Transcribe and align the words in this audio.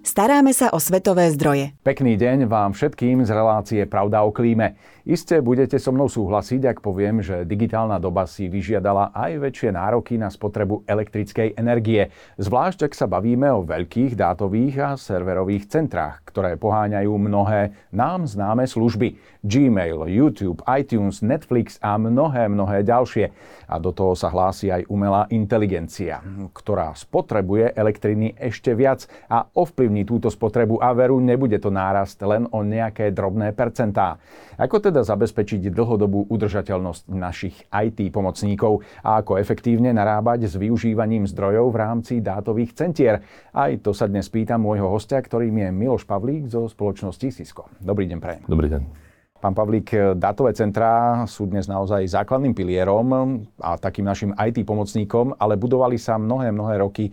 Staráme 0.00 0.56
sa 0.56 0.72
o 0.72 0.80
svetové 0.80 1.28
zdroje. 1.28 1.76
Pekný 1.84 2.16
deň 2.16 2.48
vám 2.48 2.72
všetkým 2.72 3.20
z 3.20 3.30
relácie 3.36 3.80
Pravda 3.84 4.24
o 4.24 4.32
klíme. 4.32 4.80
Isté 5.04 5.44
budete 5.44 5.76
so 5.76 5.92
mnou 5.92 6.08
súhlasiť, 6.08 6.72
ak 6.72 6.78
poviem, 6.80 7.20
že 7.20 7.44
digitálna 7.44 8.00
doba 8.00 8.24
si 8.24 8.48
vyžiadala 8.48 9.12
aj 9.12 9.36
väčšie 9.44 9.76
nároky 9.76 10.16
na 10.16 10.32
spotrebu 10.32 10.88
elektrickej 10.88 11.52
energie. 11.52 12.08
Zvlášť 12.40 12.88
ak 12.88 12.92
sa 12.96 13.12
bavíme 13.12 13.52
o 13.52 13.60
veľkých 13.60 14.16
dátových 14.16 14.74
a 14.80 14.88
serverových 14.96 15.68
centrách, 15.68 16.24
ktoré 16.24 16.56
poháňajú 16.56 17.12
mnohé 17.16 17.76
nám 17.92 18.24
známe 18.24 18.64
služby. 18.64 19.20
Gmail, 19.40 20.04
YouTube, 20.08 20.60
iTunes, 20.68 21.20
Netflix 21.24 21.80
a 21.80 21.96
mnohé, 21.96 22.48
mnohé 22.48 22.84
ďalšie. 22.84 23.32
A 23.68 23.76
do 23.80 23.92
toho 23.92 24.12
sa 24.12 24.28
hlási 24.28 24.68
aj 24.68 24.84
umelá 24.88 25.28
inteligencia, 25.32 26.20
ktorá 26.52 26.92
spotrebuje 26.92 27.72
elektriny 27.72 28.36
ešte 28.36 28.76
viac 28.76 29.08
a 29.32 29.48
ovplyvní 29.48 29.99
ovplyvní 30.00 30.08
túto 30.08 30.32
spotrebu 30.32 30.80
a 30.80 30.92
veru 30.96 31.20
nebude 31.20 31.60
to 31.60 31.68
nárast 31.68 32.20
len 32.24 32.48
o 32.50 32.64
nejaké 32.64 33.12
drobné 33.12 33.52
percentá. 33.52 34.16
Ako 34.56 34.80
teda 34.80 35.04
zabezpečiť 35.04 35.72
dlhodobú 35.72 36.28
udržateľnosť 36.28 37.02
našich 37.12 37.56
IT 37.68 38.12
pomocníkov 38.12 38.84
a 39.04 39.20
ako 39.20 39.40
efektívne 39.40 39.92
narábať 39.92 40.48
s 40.48 40.54
využívaním 40.56 41.28
zdrojov 41.28 41.72
v 41.72 41.76
rámci 41.76 42.14
dátových 42.20 42.76
centier? 42.76 43.24
Aj 43.52 43.72
to 43.80 43.92
sa 43.92 44.08
dnes 44.08 44.28
pýtam 44.28 44.64
môjho 44.64 44.88
hostia, 44.88 45.20
ktorým 45.20 45.56
je 45.60 45.68
Miloš 45.72 46.04
Pavlík 46.08 46.48
zo 46.48 46.68
spoločnosti 46.68 47.28
Cisco. 47.32 47.68
Dobrý 47.80 48.08
deň, 48.08 48.18
prajem. 48.20 48.42
Dobrý 48.48 48.68
deň. 48.68 49.09
Pán 49.40 49.56
Pavlík, 49.56 50.20
dátové 50.20 50.52
centrá 50.52 51.24
sú 51.24 51.48
dnes 51.48 51.64
naozaj 51.64 52.04
základným 52.04 52.52
pilierom 52.52 53.40
a 53.56 53.80
takým 53.80 54.04
našim 54.04 54.36
IT 54.36 54.68
pomocníkom, 54.68 55.32
ale 55.40 55.56
budovali 55.56 55.96
sa 55.96 56.20
mnohé, 56.20 56.52
mnohé 56.52 56.84
roky 56.84 57.08
e, 57.08 57.12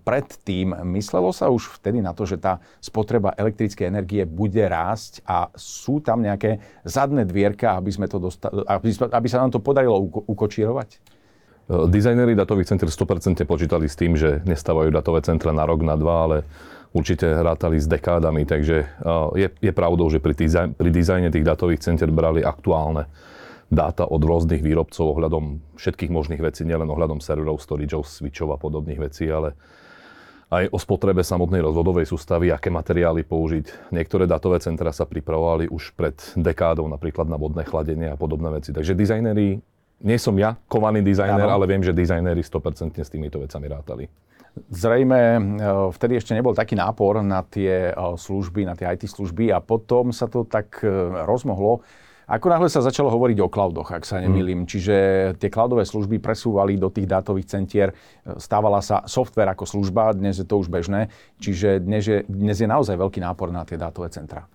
predtým. 0.00 0.72
Myslelo 0.88 1.36
sa 1.36 1.52
už 1.52 1.76
vtedy 1.76 2.00
na 2.00 2.16
to, 2.16 2.24
že 2.24 2.40
tá 2.40 2.64
spotreba 2.80 3.36
elektrickej 3.36 3.92
energie 3.92 4.24
bude 4.24 4.64
rásť 4.64 5.20
a 5.28 5.52
sú 5.52 6.00
tam 6.00 6.24
nejaké 6.24 6.64
zadné 6.88 7.28
dvierka, 7.28 7.76
aby, 7.76 7.92
sme 7.92 8.08
to 8.08 8.24
dosta- 8.24 8.48
aby, 8.48 8.96
aby 8.96 9.28
sa 9.28 9.44
nám 9.44 9.52
to 9.52 9.60
podarilo 9.60 10.00
ukočírovať? 10.32 11.15
Dizajneri 11.66 12.38
datových 12.38 12.70
centier 12.70 12.86
100% 12.86 13.42
počítali 13.42 13.90
s 13.90 13.98
tým, 13.98 14.14
že 14.14 14.38
nestávajú 14.46 14.94
datové 14.94 15.18
centra 15.26 15.50
na 15.50 15.66
rok, 15.66 15.82
na 15.82 15.98
dva, 15.98 16.30
ale 16.30 16.36
určite 16.94 17.26
rátali 17.26 17.82
s 17.82 17.90
dekádami, 17.90 18.46
takže 18.46 18.86
je, 19.34 19.48
je 19.50 19.72
pravdou, 19.74 20.06
že 20.06 20.22
pri, 20.22 20.38
dizajn, 20.38 20.78
pri 20.78 20.90
dizajne 20.94 21.28
tých 21.34 21.42
datových 21.42 21.82
centier 21.82 22.14
brali 22.14 22.46
aktuálne 22.46 23.10
dáta 23.66 24.06
od 24.06 24.22
rôznych 24.22 24.62
výrobcov 24.62 25.18
ohľadom 25.18 25.58
všetkých 25.74 26.14
možných 26.14 26.38
vecí, 26.38 26.62
nielen 26.62 26.86
ohľadom 26.86 27.18
serverov, 27.18 27.58
storageov, 27.58 28.06
switchov 28.06 28.54
a 28.54 28.58
podobných 28.62 29.02
vecí, 29.02 29.26
ale 29.26 29.58
aj 30.46 30.70
o 30.70 30.78
spotrebe 30.78 31.26
samotnej 31.26 31.58
rozvodovej 31.58 32.06
sústavy, 32.06 32.54
aké 32.54 32.70
materiály 32.70 33.26
použiť. 33.26 33.90
Niektoré 33.90 34.30
datové 34.30 34.62
centra 34.62 34.94
sa 34.94 35.02
pripravovali 35.02 35.66
už 35.66 35.98
pred 35.98 36.14
dekádou, 36.38 36.86
napríklad 36.86 37.26
na 37.26 37.34
vodné 37.34 37.66
chladenie 37.66 38.14
a 38.14 38.16
podobné 38.16 38.54
veci. 38.54 38.70
Takže 38.70 38.94
dizajneri, 38.94 39.58
nie 40.04 40.18
som 40.20 40.36
ja 40.36 40.60
kovaný 40.68 41.00
dizajner, 41.00 41.48
ale 41.48 41.64
viem, 41.64 41.80
že 41.80 41.96
dizajneri 41.96 42.44
100% 42.44 43.00
s 43.00 43.08
týmito 43.08 43.40
vecami 43.40 43.66
rátali. 43.68 44.04
Zrejme 44.56 45.20
e, 45.20 45.40
vtedy 45.92 46.16
ešte 46.16 46.32
nebol 46.32 46.56
taký 46.56 46.80
nápor 46.80 47.20
na 47.20 47.44
tie 47.44 47.92
e, 47.92 48.16
služby, 48.16 48.64
na 48.64 48.72
tie 48.72 48.88
IT 48.88 49.04
služby 49.04 49.52
a 49.52 49.60
potom 49.60 50.16
sa 50.16 50.32
to 50.32 50.48
tak 50.48 50.80
e, 50.80 50.88
rozmohlo. 51.28 51.84
Ako 52.26 52.50
náhle 52.50 52.66
sa 52.66 52.82
začalo 52.82 53.06
hovoriť 53.12 53.38
o 53.38 53.52
cloudoch, 53.52 53.92
ak 53.92 54.02
sa 54.02 54.18
nemýlim, 54.18 54.64
mm. 54.64 54.68
čiže 54.68 54.96
tie 55.38 55.46
cloudové 55.46 55.86
služby 55.86 56.18
presúvali 56.18 56.74
do 56.74 56.90
tých 56.90 57.06
dátových 57.06 57.46
centier, 57.46 57.94
stávala 58.40 58.82
sa 58.82 59.06
software 59.06 59.54
ako 59.54 59.62
služba, 59.62 60.10
dnes 60.10 60.42
je 60.42 60.46
to 60.48 60.58
už 60.58 60.66
bežné, 60.66 61.06
čiže 61.38 61.78
dnes 61.78 62.02
je, 62.02 62.26
dnes 62.26 62.58
je 62.58 62.66
naozaj 62.66 62.98
veľký 62.98 63.22
nápor 63.22 63.54
na 63.54 63.62
tie 63.62 63.78
dátové 63.78 64.10
centra. 64.10 64.50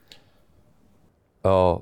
Uh, 1.48 1.80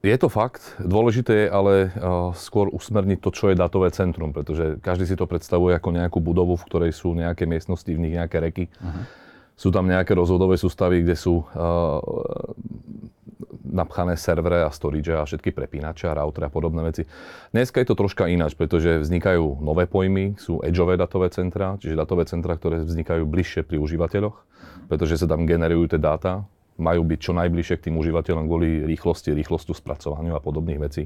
je 0.00 0.16
to 0.16 0.28
fakt. 0.32 0.80
Dôležité 0.80 1.44
je 1.44 1.48
ale 1.52 1.74
uh, 1.92 2.32
skôr 2.32 2.72
usmerniť 2.72 3.20
to, 3.20 3.30
čo 3.32 3.52
je 3.52 3.60
datové 3.60 3.92
centrum, 3.92 4.32
pretože 4.32 4.80
každý 4.80 5.04
si 5.04 5.16
to 5.16 5.28
predstavuje 5.28 5.76
ako 5.76 5.92
nejakú 5.92 6.18
budovu, 6.24 6.56
v 6.56 6.66
ktorej 6.66 6.92
sú 6.96 7.12
nejaké 7.12 7.44
miestnosti, 7.44 7.88
v 7.88 8.00
nich 8.00 8.16
nejaké 8.16 8.40
reky. 8.40 8.64
Uh-huh. 8.80 9.04
Sú 9.60 9.68
tam 9.68 9.84
nejaké 9.84 10.16
rozvodové 10.16 10.56
sústavy, 10.56 11.04
kde 11.04 11.20
sú 11.20 11.44
uh, 11.44 12.00
napchané 13.70 14.16
servere 14.16 14.66
a 14.66 14.72
storage 14.72 15.12
a 15.14 15.22
všetky 15.22 15.54
prepínače 15.54 16.10
a 16.10 16.16
routere 16.16 16.48
a 16.48 16.52
podobné 16.52 16.82
veci. 16.82 17.06
Dneska 17.54 17.78
je 17.80 17.86
to 17.92 17.94
troška 17.94 18.26
ináč, 18.26 18.58
pretože 18.58 18.98
vznikajú 19.04 19.62
nové 19.62 19.86
pojmy, 19.86 20.40
sú 20.40 20.64
edgeové 20.64 20.98
datové 20.98 21.30
centra, 21.30 21.78
čiže 21.78 21.94
datové 21.94 22.26
centra, 22.26 22.58
ktoré 22.58 22.82
vznikajú 22.82 23.22
bližšie 23.28 23.62
pri 23.62 23.78
užívateľoch, 23.78 24.36
pretože 24.90 25.22
sa 25.22 25.30
tam 25.30 25.46
generujú 25.46 25.94
tie 25.94 26.00
dáta 26.02 26.44
majú 26.80 27.04
byť 27.04 27.18
čo 27.20 27.32
najbližšie 27.36 27.76
k 27.76 27.84
tým 27.92 28.00
užívateľom 28.00 28.48
kvôli 28.48 28.88
rýchlosti, 28.88 29.36
rýchlostu 29.36 29.76
spracovania 29.76 30.34
a 30.34 30.42
podobných 30.42 30.80
vecí 30.80 31.04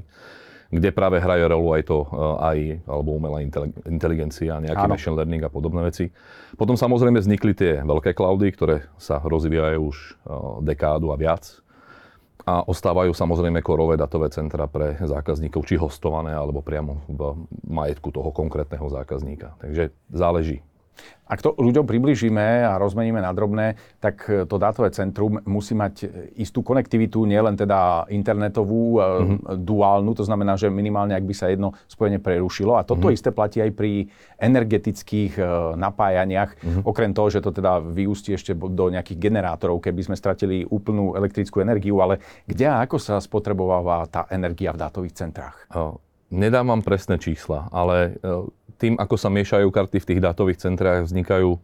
kde 0.75 0.89
práve 0.91 1.21
hraje 1.21 1.45
rolu 1.45 1.77
aj 1.77 1.83
to 1.85 1.97
eh, 2.03 2.45
AI, 2.49 2.59
alebo 2.85 3.15
umelá 3.17 3.39
inteligencia, 3.85 4.57
nejaký 4.61 4.85
Áno. 4.85 4.93
machine 4.97 5.15
learning 5.15 5.43
a 5.45 5.51
podobné 5.51 5.81
veci. 5.85 6.09
Potom 6.57 6.75
samozrejme 6.75 7.21
vznikli 7.21 7.53
tie 7.53 7.85
veľké 7.85 8.17
cloudy, 8.17 8.49
ktoré 8.51 8.89
sa 8.97 9.21
rozvíjajú 9.21 9.79
už 9.79 9.97
eh, 9.97 10.13
dekádu 10.65 11.13
a 11.13 11.17
viac. 11.19 11.61
A 12.45 12.61
ostávajú 12.61 13.09
samozrejme 13.09 13.65
korové 13.65 13.97
datové 13.97 14.29
centra 14.29 14.69
pre 14.69 15.01
zákazníkov, 15.01 15.65
či 15.65 15.81
hostované, 15.81 16.29
alebo 16.29 16.61
priamo 16.61 17.01
v 17.09 17.49
majetku 17.65 18.13
toho 18.13 18.29
konkrétneho 18.29 18.85
zákazníka. 18.85 19.57
Takže 19.57 19.89
záleží. 20.13 20.61
Ak 21.25 21.41
to 21.41 21.57
ľuďom 21.57 21.89
približíme 21.89 22.69
a 22.69 22.77
rozmeníme 22.77 23.17
na 23.17 23.33
drobné, 23.33 23.81
tak 23.97 24.29
e, 24.29 24.45
to 24.45 24.61
dátové 24.61 24.93
centrum 24.93 25.41
musí 25.49 25.73
mať 25.73 26.05
istú 26.37 26.61
konektivitu, 26.61 27.25
nielen 27.25 27.57
teda 27.57 28.05
internetovú, 28.13 29.01
mm-hmm. 29.01 29.57
duálnu, 29.65 30.13
to 30.13 30.21
znamená, 30.21 30.53
že 30.53 30.69
minimálne 30.69 31.17
ak 31.17 31.25
by 31.25 31.33
sa 31.33 31.49
jedno 31.49 31.73
spojenie 31.89 32.21
prerušilo. 32.21 32.77
A 32.77 32.85
toto 32.85 33.09
mm-hmm. 33.09 33.17
isté 33.17 33.29
platí 33.33 33.57
aj 33.57 33.73
pri 33.73 34.05
energetických 34.37 35.33
e, 35.41 35.43
napájaniach, 35.81 36.61
mm-hmm. 36.61 36.83
okrem 36.85 37.09
toho, 37.09 37.33
že 37.33 37.41
to 37.41 37.49
teda 37.49 37.81
vyústi 37.81 38.37
ešte 38.37 38.53
do 38.53 38.93
nejakých 38.93 39.17
generátorov, 39.17 39.81
keby 39.81 40.05
sme 40.05 40.15
stratili 40.15 40.61
úplnú 40.61 41.17
elektrickú 41.17 41.57
energiu, 41.57 42.05
ale 42.05 42.21
kde 42.45 42.69
a 42.69 42.85
ako 42.85 43.01
sa 43.01 43.17
spotrebováva 43.17 44.05
tá 44.05 44.29
energia 44.29 44.69
v 44.69 44.77
dátových 44.77 45.17
centrách? 45.17 45.57
Nedám 46.33 46.73
vám 46.73 46.81
presné 46.81 47.21
čísla, 47.21 47.69
ale 47.69 48.17
tým, 48.81 48.97
ako 48.97 49.15
sa 49.15 49.29
miešajú 49.29 49.69
karty 49.71 49.97
v 50.01 50.07
tých 50.13 50.23
dátových 50.23 50.61
centrách, 50.61 51.07
vznikajú 51.07 51.61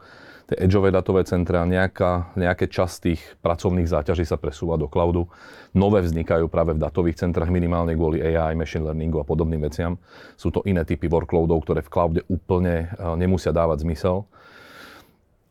tie 0.51 0.67
edgeové 0.67 0.91
datové 0.91 1.23
centra, 1.23 1.63
nejaká, 1.63 2.35
nejaké 2.35 2.67
časť 2.67 2.95
tých 2.99 3.21
pracovných 3.39 3.87
záťaží 3.87 4.27
sa 4.27 4.35
presúva 4.35 4.75
do 4.75 4.91
cloudu. 4.91 5.31
Nové 5.71 6.03
vznikajú 6.03 6.51
práve 6.51 6.75
v 6.75 6.83
datových 6.83 7.23
centrách 7.23 7.47
minimálne 7.47 7.95
kvôli 7.95 8.19
AI, 8.19 8.59
machine 8.59 8.83
learningu 8.83 9.23
a 9.23 9.27
podobným 9.27 9.63
veciam. 9.63 9.95
Sú 10.35 10.51
to 10.51 10.59
iné 10.67 10.83
typy 10.83 11.07
workloadov, 11.07 11.63
ktoré 11.63 11.79
v 11.79 11.91
cloude 11.91 12.19
úplne 12.27 12.91
e, 12.91 13.15
nemusia 13.15 13.55
dávať 13.55 13.87
zmysel. 13.87 14.27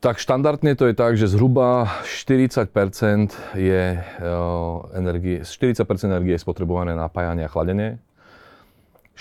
Tak 0.04 0.20
štandardne 0.20 0.76
to 0.76 0.88
je 0.88 0.96
tak, 0.96 1.16
že 1.16 1.32
zhruba 1.32 1.88
40 2.04 2.68
je 3.56 3.84
e, 3.96 4.00
energie, 4.96 5.44
40% 5.48 5.80
energie 6.12 6.36
je 6.36 6.44
spotrebované 6.44 6.92
na 6.92 7.08
pájanie 7.08 7.48
a 7.48 7.52
chladenie, 7.52 7.96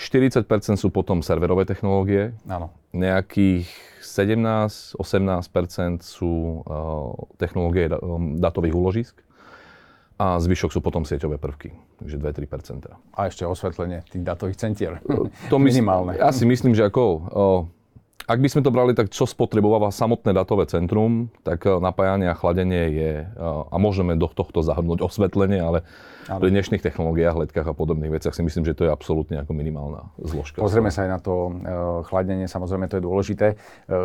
40% 0.00 0.48
sú 0.80 0.88
potom 0.88 1.20
serverové 1.20 1.68
technológie. 1.68 2.32
Áno. 2.48 2.72
Nejakých 2.96 3.68
17-18% 4.00 4.96
sú 6.00 6.64
uh, 6.64 7.12
technológie 7.36 7.92
datových 8.40 8.74
úložisk 8.74 9.14
a 10.16 10.40
zvyšok 10.40 10.72
sú 10.72 10.80
potom 10.80 11.04
sieťové 11.04 11.36
prvky, 11.36 11.76
takže 12.00 12.16
2-3%. 12.16 12.88
A 13.12 13.20
ešte 13.28 13.44
osvetlenie 13.44 14.00
tých 14.08 14.24
datových 14.24 14.56
centier. 14.56 15.04
To 15.52 15.56
Minimálne. 15.62 16.16
Ja 16.16 16.32
si 16.32 16.48
myslím, 16.48 16.72
že 16.72 16.88
ako 16.88 17.04
uh, 17.04 17.20
ak 18.30 18.38
by 18.38 18.46
sme 18.48 18.62
to 18.62 18.70
brali, 18.70 18.94
tak 18.94 19.10
čo 19.10 19.26
spotrebováva 19.26 19.90
samotné 19.90 20.30
datové 20.30 20.70
centrum, 20.70 21.34
tak 21.42 21.66
eh, 21.66 21.74
napájanie 21.82 22.30
a 22.30 22.38
chladenie 22.38 22.84
je, 22.94 23.12
eh, 23.26 23.38
a 23.42 23.76
môžeme 23.82 24.14
do 24.14 24.30
tohto 24.30 24.62
zahrnúť 24.62 25.02
osvetlenie, 25.02 25.58
ale 25.58 25.82
pri 26.30 26.54
dnešných 26.54 26.78
technológiách, 26.78 27.42
letkách 27.42 27.66
a 27.66 27.74
podobných 27.74 28.14
veciach 28.14 28.30
si 28.30 28.46
myslím, 28.46 28.62
že 28.62 28.78
to 28.78 28.86
je 28.86 28.90
absolútne 28.94 29.42
ako 29.42 29.50
minimálna 29.50 30.14
zložka. 30.22 30.62
Pozrieme 30.62 30.94
sa 30.94 31.02
aj 31.02 31.10
na 31.10 31.18
to 31.18 31.34
eh, 31.50 31.54
chladenie, 32.06 32.46
samozrejme 32.46 32.86
to 32.86 33.02
je 33.02 33.04
dôležité, 33.04 33.46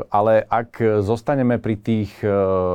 ale 0.10 0.42
ak 0.42 1.02
zostaneme 1.06 1.62
pri 1.62 1.78
tých 1.78 2.12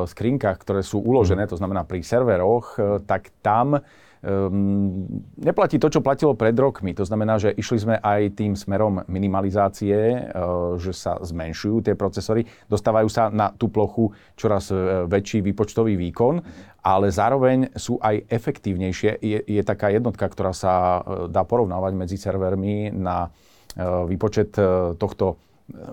skrinkách, 0.06 0.56
ktoré 0.62 0.86
sú 0.86 1.02
uložené, 1.02 1.48
mhm. 1.48 1.50
to 1.50 1.56
znamená 1.58 1.82
pri 1.82 2.06
serveroch, 2.06 2.78
tak 3.10 3.34
tam 3.42 3.82
Um, 4.20 5.24
neplatí 5.40 5.80
to, 5.80 5.88
čo 5.88 6.04
platilo 6.04 6.36
pred 6.36 6.52
rokmi. 6.52 6.92
To 6.92 7.08
znamená, 7.08 7.40
že 7.40 7.56
išli 7.56 7.78
sme 7.80 7.96
aj 7.96 8.36
tým 8.36 8.52
smerom 8.52 9.00
minimalizácie, 9.08 9.96
uh, 9.96 10.76
že 10.76 10.92
sa 10.92 11.16
zmenšujú 11.16 11.80
tie 11.88 11.96
procesory, 11.96 12.44
dostávajú 12.68 13.08
sa 13.08 13.32
na 13.32 13.48
tú 13.48 13.72
plochu 13.72 14.12
čoraz 14.36 14.68
uh, 14.68 15.08
väčší 15.08 15.40
výpočtový 15.40 15.96
výkon, 15.96 16.36
ale 16.84 17.08
zároveň 17.08 17.72
sú 17.80 17.96
aj 17.96 18.28
efektívnejšie. 18.28 19.24
Je, 19.24 19.40
je 19.40 19.62
taká 19.64 19.88
jednotka, 19.88 20.28
ktorá 20.28 20.52
sa 20.52 21.00
uh, 21.00 21.24
dá 21.24 21.40
porovnávať 21.48 21.92
medzi 21.96 22.20
servermi 22.20 22.92
na 22.92 23.32
výpočet 23.80 24.58
tohto 24.98 25.38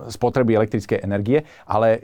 spotreby 0.09 0.57
elektrickej 0.57 0.97
energie, 0.97 1.45
ale 1.69 2.01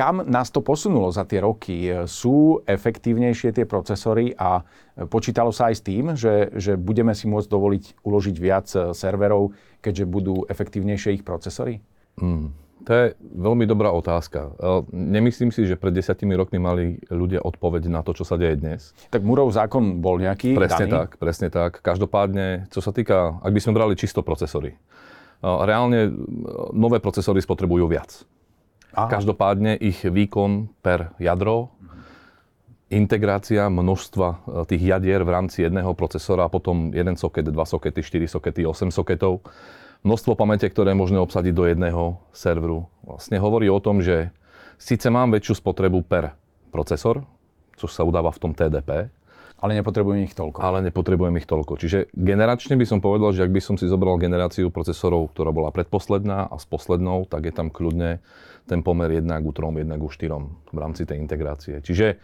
kam 0.00 0.24
nás 0.24 0.48
to 0.48 0.64
posunulo 0.64 1.12
za 1.12 1.28
tie 1.28 1.44
roky? 1.44 1.92
Sú 2.08 2.64
efektívnejšie 2.64 3.52
tie 3.52 3.68
procesory 3.68 4.32
a 4.32 4.64
počítalo 5.12 5.52
sa 5.52 5.68
aj 5.68 5.74
s 5.76 5.82
tým, 5.84 6.16
že, 6.16 6.48
že 6.56 6.80
budeme 6.80 7.12
si 7.12 7.28
môcť 7.28 7.44
dovoliť 7.52 7.84
uložiť 8.00 8.36
viac 8.40 8.66
serverov, 8.96 9.52
keďže 9.84 10.08
budú 10.08 10.48
efektívnejšie 10.48 11.20
ich 11.20 11.24
procesory? 11.28 11.84
Hmm. 12.16 12.56
To 12.88 12.90
je 12.96 13.06
veľmi 13.20 13.68
dobrá 13.68 13.92
otázka. 13.92 14.56
E, 14.56 14.88
nemyslím 14.88 15.52
si, 15.52 15.68
že 15.68 15.76
pred 15.76 15.92
desiatimi 15.92 16.32
rokmi 16.32 16.56
mali 16.56 16.96
ľudia 17.12 17.44
odpoveď 17.44 17.92
na 17.92 18.00
to, 18.00 18.16
čo 18.16 18.24
sa 18.24 18.40
deje 18.40 18.56
dnes. 18.56 18.96
Tak 19.12 19.20
Murov 19.20 19.52
zákon 19.52 20.00
bol 20.00 20.16
nejaký 20.16 20.56
Presne 20.56 20.88
daný? 20.88 20.92
tak, 20.96 21.08
presne 21.20 21.48
tak. 21.52 21.84
Každopádne, 21.84 22.72
čo 22.72 22.80
sa 22.80 22.96
týka, 22.96 23.36
ak 23.44 23.52
by 23.52 23.60
sme 23.60 23.76
brali 23.76 24.00
čisto 24.00 24.24
procesory, 24.24 24.72
e, 24.72 24.78
reálne 25.44 26.08
e, 26.08 26.10
nové 26.72 27.04
procesory 27.04 27.44
spotrebujú 27.44 27.84
viac. 27.84 28.24
Aha. 28.90 29.06
Každopádne 29.06 29.78
ich 29.78 30.02
výkon 30.02 30.66
per 30.82 31.14
jadro, 31.22 31.70
integrácia 32.90 33.70
množstva 33.70 34.28
e, 34.28 34.36
tých 34.66 34.82
jadier 34.82 35.22
v 35.22 35.30
rámci 35.30 35.62
jedného 35.62 35.94
procesora, 35.94 36.50
potom 36.50 36.90
jeden 36.90 37.14
soket, 37.14 37.46
dva 37.46 37.62
sokety, 37.62 38.02
štyri 38.02 38.26
sokety, 38.26 38.66
8 38.66 38.90
soketov, 38.90 39.46
množstvo 40.02 40.34
pamäte, 40.34 40.66
ktoré 40.66 40.92
je 40.92 41.00
možné 41.00 41.18
obsadiť 41.22 41.54
do 41.54 41.64
jedného 41.70 42.18
serveru. 42.34 42.90
Vlastne 43.06 43.38
hovorí 43.38 43.70
o 43.70 43.78
tom, 43.78 44.02
že 44.02 44.34
síce 44.74 45.06
mám 45.06 45.30
väčšiu 45.30 45.62
spotrebu 45.62 46.02
per 46.02 46.34
procesor, 46.74 47.22
čo 47.78 47.86
sa 47.86 48.02
udáva 48.02 48.34
v 48.34 48.42
tom 48.42 48.52
TDP, 48.52 49.08
ale 49.60 49.76
nepotrebujem 49.76 50.24
ich 50.24 50.34
toľko. 50.34 50.64
Ale 50.64 50.80
nepotrebujem 50.88 51.36
ich 51.36 51.44
toľko. 51.44 51.76
Čiže 51.76 51.98
generačne 52.16 52.80
by 52.80 52.86
som 52.88 52.98
povedal, 53.04 53.36
že 53.36 53.44
ak 53.44 53.52
by 53.52 53.60
som 53.60 53.76
si 53.76 53.84
zobral 53.84 54.16
generáciu 54.16 54.72
procesorov, 54.72 55.36
ktorá 55.36 55.52
bola 55.52 55.68
predposledná 55.68 56.48
a 56.48 56.56
s 56.56 56.64
poslednou, 56.64 57.28
tak 57.28 57.44
je 57.44 57.52
tam 57.52 57.68
kľudne 57.68 58.24
ten 58.64 58.80
pomer 58.80 59.12
1 59.20 59.28
k 59.28 59.46
3, 59.52 59.84
1 59.84 60.00
k 60.00 60.04
4 60.08 60.72
v 60.72 60.78
rámci 60.80 61.02
tej 61.04 61.20
integrácie. 61.20 61.84
Čiže 61.84 62.16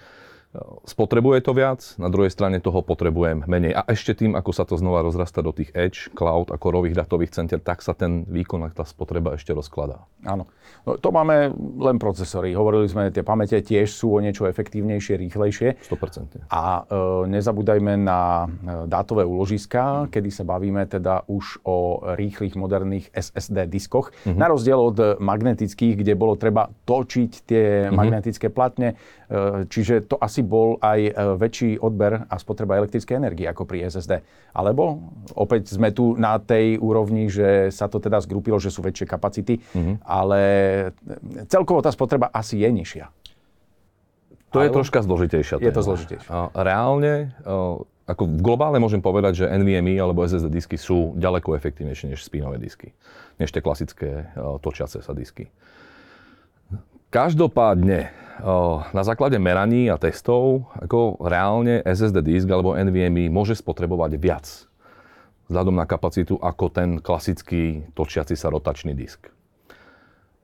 Spotrebuje 0.87 1.39
to 1.45 1.53
viac, 1.53 1.81
na 2.01 2.09
druhej 2.09 2.33
strane 2.33 2.63
toho 2.63 2.81
potrebujem 2.81 3.45
menej. 3.45 3.77
A 3.77 3.85
ešte 3.91 4.17
tým, 4.17 4.33
ako 4.33 4.51
sa 4.55 4.65
to 4.65 4.81
znova 4.81 5.05
rozrasta 5.05 5.45
do 5.45 5.53
tých 5.53 5.73
edge, 5.77 6.09
cloud 6.17 6.49
a 6.49 6.57
korových 6.57 6.97
datových 6.97 7.35
center, 7.35 7.61
tak 7.61 7.85
sa 7.85 7.93
ten 7.93 8.25
výkon 8.25 8.65
a 8.65 8.73
tá 8.73 8.87
spotreba 8.89 9.37
ešte 9.37 9.53
rozkladá. 9.53 10.09
Áno. 10.25 10.49
No, 10.87 10.97
to 10.97 11.11
máme 11.11 11.53
len 11.83 11.97
procesory. 11.99 12.55
Hovorili 12.55 12.87
sme, 12.89 13.13
tie 13.13 13.27
pamäte 13.27 13.59
tiež 13.61 13.91
sú 13.91 14.17
o 14.17 14.23
niečo 14.23 14.47
efektívnejšie, 14.49 15.19
rýchlejšie. 15.19 15.69
100%. 15.83 16.49
A 16.49 16.87
e, 16.87 17.03
nezabúdajme 17.31 17.99
na 18.01 18.47
e, 18.47 18.49
dátové 18.87 19.27
úložiska, 19.27 20.09
kedy 20.09 20.31
sa 20.33 20.47
bavíme 20.47 20.87
teda 20.89 21.27
už 21.29 21.61
o 21.67 22.01
rýchlych, 22.17 22.57
moderných 22.57 23.11
SSD 23.13 23.67
diskoch. 23.69 24.15
Mm-hmm. 24.25 24.39
Na 24.39 24.47
rozdiel 24.49 24.79
od 24.79 24.99
magnetických, 25.21 26.01
kde 26.01 26.15
bolo 26.15 26.39
treba 26.39 26.71
točiť 26.87 27.31
tie 27.45 27.65
mm-hmm. 27.87 27.97
magnetické 27.97 28.47
platne. 28.49 28.95
E, 29.27 29.67
čiže 29.69 30.07
to 30.07 30.17
asi 30.23 30.36
bol 30.43 30.81
aj 30.81 31.01
e, 31.09 31.13
väčší 31.39 31.71
odber 31.79 32.27
a 32.27 32.35
spotreba 32.37 32.81
elektrickej 32.81 33.17
energie 33.17 33.47
ako 33.47 33.69
pri 33.69 33.87
SSD. 33.87 34.21
Alebo 34.53 35.13
opäť 35.37 35.73
sme 35.73 35.93
tu 35.93 36.17
na 36.17 36.41
tej 36.41 36.81
úrovni, 36.81 37.29
že 37.29 37.71
sa 37.71 37.87
to 37.87 38.01
teda 38.01 38.21
zgrupilo, 38.25 38.57
že 38.59 38.73
sú 38.73 38.83
väčšie 38.83 39.07
kapacity, 39.07 39.61
mm-hmm. 39.61 40.05
ale 40.05 40.41
celkovo 41.47 41.81
tá 41.81 41.93
spotreba 41.95 42.29
asi 42.33 42.61
je 42.61 42.69
nižšia. 42.69 43.07
To 44.55 44.65
je 44.65 44.73
troška 44.73 45.05
zložitejšia. 45.05 45.61
Je 45.61 45.73
to 45.75 45.83
zložitejšie. 45.85 46.31
Reálne, 46.57 47.37
ako 48.07 48.23
v 48.25 48.41
globále 48.41 48.79
môžem 48.79 49.03
povedať, 49.03 49.45
že 49.45 49.51
NVMe 49.51 49.99
alebo 49.99 50.23
SSD 50.23 50.49
disky 50.49 50.79
sú 50.79 51.13
ďaleko 51.19 51.59
efektívnejšie 51.59 52.15
než 52.15 52.23
spínové 52.23 52.57
disky. 52.63 52.95
Než 53.37 53.51
tie 53.53 53.61
klasické 53.61 54.31
točiace 54.65 55.03
sa 55.03 55.13
disky. 55.13 55.51
Každopádne, 57.17 58.13
na 58.93 59.01
základe 59.01 59.41
meraní 59.41 59.89
a 59.89 59.97
testov, 59.97 60.69
ako 60.77 61.17
reálne 61.25 61.81
SSD 61.81 62.21
disk 62.21 62.45
alebo 62.53 62.77
NVMe 62.77 63.33
môže 63.33 63.57
spotrebovať 63.57 64.21
viac 64.21 64.45
vzhľadom 65.49 65.81
na 65.81 65.89
kapacitu 65.89 66.37
ako 66.37 66.69
ten 66.69 67.01
klasický 67.01 67.89
točiaci 67.97 68.37
sa 68.37 68.53
rotačný 68.53 68.93
disk. 68.93 69.33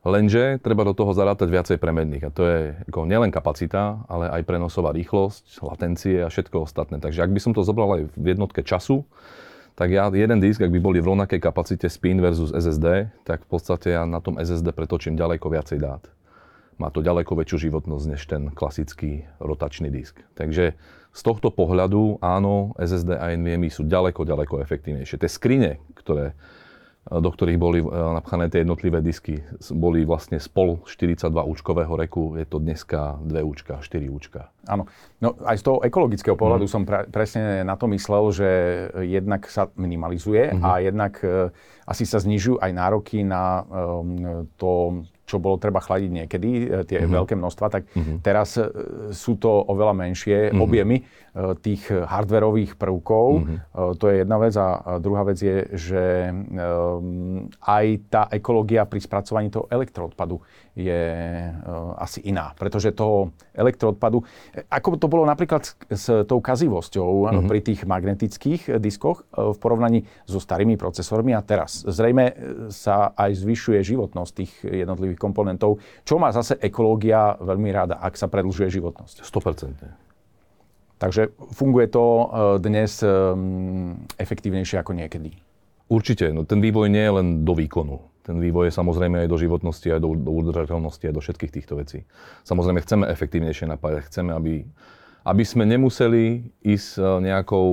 Lenže 0.01 0.65
treba 0.65 0.89
do 0.89 0.97
toho 0.97 1.13
zarátať 1.13 1.53
viacej 1.53 1.77
premenných. 1.77 2.25
A 2.25 2.33
to 2.33 2.43
je 2.49 2.73
ako 2.89 3.05
nielen 3.05 3.29
kapacita, 3.29 4.09
ale 4.09 4.33
aj 4.33 4.41
prenosová 4.49 4.97
rýchlosť, 4.97 5.61
latencie 5.61 6.25
a 6.25 6.33
všetko 6.33 6.65
ostatné. 6.65 7.05
Takže 7.05 7.21
ak 7.21 7.37
by 7.37 7.41
som 7.45 7.53
to 7.53 7.69
zobral 7.69 8.01
aj 8.01 8.09
v 8.17 8.27
jednotke 8.33 8.65
času, 8.65 9.05
tak 9.77 9.93
ja 9.93 10.09
jeden 10.09 10.41
disk, 10.41 10.65
ak 10.65 10.73
by 10.73 10.81
boli 10.81 11.05
v 11.05 11.13
rovnakej 11.13 11.37
kapacite 11.37 11.93
spin 11.93 12.17
versus 12.17 12.49
SSD, 12.49 13.13
tak 13.29 13.45
v 13.45 13.49
podstate 13.61 13.93
ja 13.93 14.09
na 14.09 14.25
tom 14.25 14.41
SSD 14.41 14.73
pretočím 14.73 15.21
ďaleko 15.21 15.53
viacej 15.53 15.77
dát 15.77 16.09
má 16.81 16.89
to 16.89 17.05
ďaleko 17.05 17.37
väčšiu 17.37 17.69
životnosť 17.71 18.07
než 18.09 18.23
ten 18.25 18.49
klasický 18.53 19.29
rotačný 19.43 19.93
disk. 19.93 20.21
Takže 20.39 20.77
z 21.13 21.21
tohto 21.21 21.53
pohľadu 21.53 22.25
áno, 22.25 22.73
SSD 22.81 23.21
a 23.21 23.37
NVMe 23.37 23.69
sú 23.69 23.85
ďaleko, 23.85 24.25
ďaleko 24.25 24.65
efektívnejšie. 24.65 25.21
Tie 25.21 25.29
skrine, 25.29 25.77
ktoré, 25.93 26.33
do 27.05 27.29
ktorých 27.29 27.61
boli 27.61 27.85
eh, 27.85 27.87
napchané 27.93 28.49
tie 28.49 28.65
jednotlivé 28.65 29.05
disky, 29.05 29.45
boli 29.77 30.09
vlastne 30.09 30.41
spol 30.41 30.81
42 30.89 31.29
účkového 31.29 31.93
reku, 31.93 32.41
je 32.41 32.49
to 32.49 32.57
dneska 32.57 33.21
2 33.29 33.45
účka, 33.45 33.85
4 33.85 34.09
účka. 34.09 34.49
Áno. 34.65 34.89
No 35.21 35.37
aj 35.45 35.61
z 35.61 35.65
toho 35.69 35.79
ekologického 35.85 36.33
pohľadu 36.33 36.65
mm. 36.65 36.73
som 36.73 36.83
pre, 36.89 37.05
presne 37.13 37.61
na 37.61 37.77
to 37.77 37.85
myslel, 37.93 38.33
že 38.33 38.49
jednak 39.05 39.45
sa 39.53 39.69
minimalizuje 39.77 40.57
mm-hmm. 40.57 40.65
a 40.65 40.71
jednak 40.81 41.21
e, 41.21 41.53
asi 41.85 42.09
sa 42.09 42.25
znižujú 42.25 42.57
aj 42.57 42.71
nároky 42.73 43.21
na 43.21 43.43
e, 43.61 43.63
to 44.57 45.03
čo 45.23 45.39
bolo 45.39 45.57
treba 45.57 45.79
chladiť 45.79 46.11
niekedy, 46.11 46.51
e, 46.51 46.67
tie 46.85 46.99
mm-hmm. 47.03 47.15
veľké 47.15 47.35
množstva, 47.39 47.67
tak 47.71 47.83
mm-hmm. 47.89 48.17
teraz 48.21 48.59
e, 48.59 48.67
sú 49.15 49.39
to 49.39 49.51
oveľa 49.51 49.95
menšie 49.95 50.51
mm-hmm. 50.51 50.61
objemy 50.63 50.97
tých 51.65 51.89
hardverových 51.89 52.77
prvkov. 52.77 53.27
Mm-hmm. 53.41 53.59
To 53.97 54.05
je 54.05 54.17
jedna 54.21 54.37
vec. 54.37 54.53
A 54.61 55.01
druhá 55.01 55.25
vec 55.25 55.41
je, 55.41 55.65
že 55.73 56.29
aj 57.65 57.85
tá 58.13 58.29
ekológia 58.29 58.85
pri 58.85 59.01
spracovaní 59.01 59.49
toho 59.49 59.65
elektroodpadu 59.73 60.45
je 60.77 61.01
asi 61.97 62.21
iná. 62.29 62.53
Pretože 62.53 62.93
toho 62.93 63.33
elektroodpadu, 63.57 64.21
ako 64.69 64.97
to 65.01 65.09
bolo 65.09 65.25
napríklad 65.25 65.65
s 65.89 66.05
tou 66.29 66.41
kazivosťou 66.41 67.11
mm-hmm. 67.29 67.49
pri 67.49 67.61
tých 67.65 67.81
magnetických 67.89 68.77
diskoch 68.77 69.25
v 69.33 69.57
porovnaní 69.57 70.05
so 70.29 70.37
starými 70.37 70.77
procesormi 70.77 71.33
a 71.33 71.41
teraz. 71.41 71.85
Zrejme 71.89 72.37
sa 72.69 73.17
aj 73.17 73.41
zvyšuje 73.41 73.81
životnosť 73.81 74.33
tých 74.37 74.53
jednotlivých 74.85 75.21
komponentov, 75.21 75.81
čo 76.05 76.21
má 76.21 76.29
zase 76.29 76.61
ekológia 76.61 77.41
veľmi 77.41 77.73
rada, 77.73 77.97
ak 78.01 78.21
sa 78.21 78.29
predlžuje 78.29 78.69
životnosť. 78.69 79.25
100%. 79.25 80.02
Takže 81.03 81.35
funguje 81.51 81.91
to 81.91 82.05
e, 82.07 82.25
dnes 82.63 83.03
e, 83.03 83.11
efektívnejšie 84.23 84.79
ako 84.79 84.95
niekedy. 84.95 85.35
Určite. 85.91 86.31
No, 86.31 86.47
ten 86.47 86.63
vývoj 86.63 86.87
nie 86.87 87.03
je 87.03 87.13
len 87.19 87.27
do 87.43 87.59
výkonu. 87.59 87.99
Ten 88.23 88.39
vývoj 88.39 88.71
je 88.71 88.79
samozrejme 88.79 89.27
aj 89.27 89.29
do 89.29 89.35
životnosti, 89.35 89.91
aj 89.91 89.99
do, 89.99 90.15
do 90.15 90.31
udržateľnosti, 90.31 91.03
aj 91.11 91.15
do 91.19 91.19
všetkých 91.19 91.55
týchto 91.59 91.75
vecí. 91.75 92.07
Samozrejme 92.47 92.87
chceme 92.87 93.11
efektívnejšie 93.11 93.67
napájať, 93.67 94.07
chceme, 94.15 94.31
aby, 94.31 94.63
aby 95.27 95.43
sme 95.43 95.67
nemuseli 95.67 96.55
ísť 96.63 97.03
e, 97.03 97.27
nejakou 97.27 97.67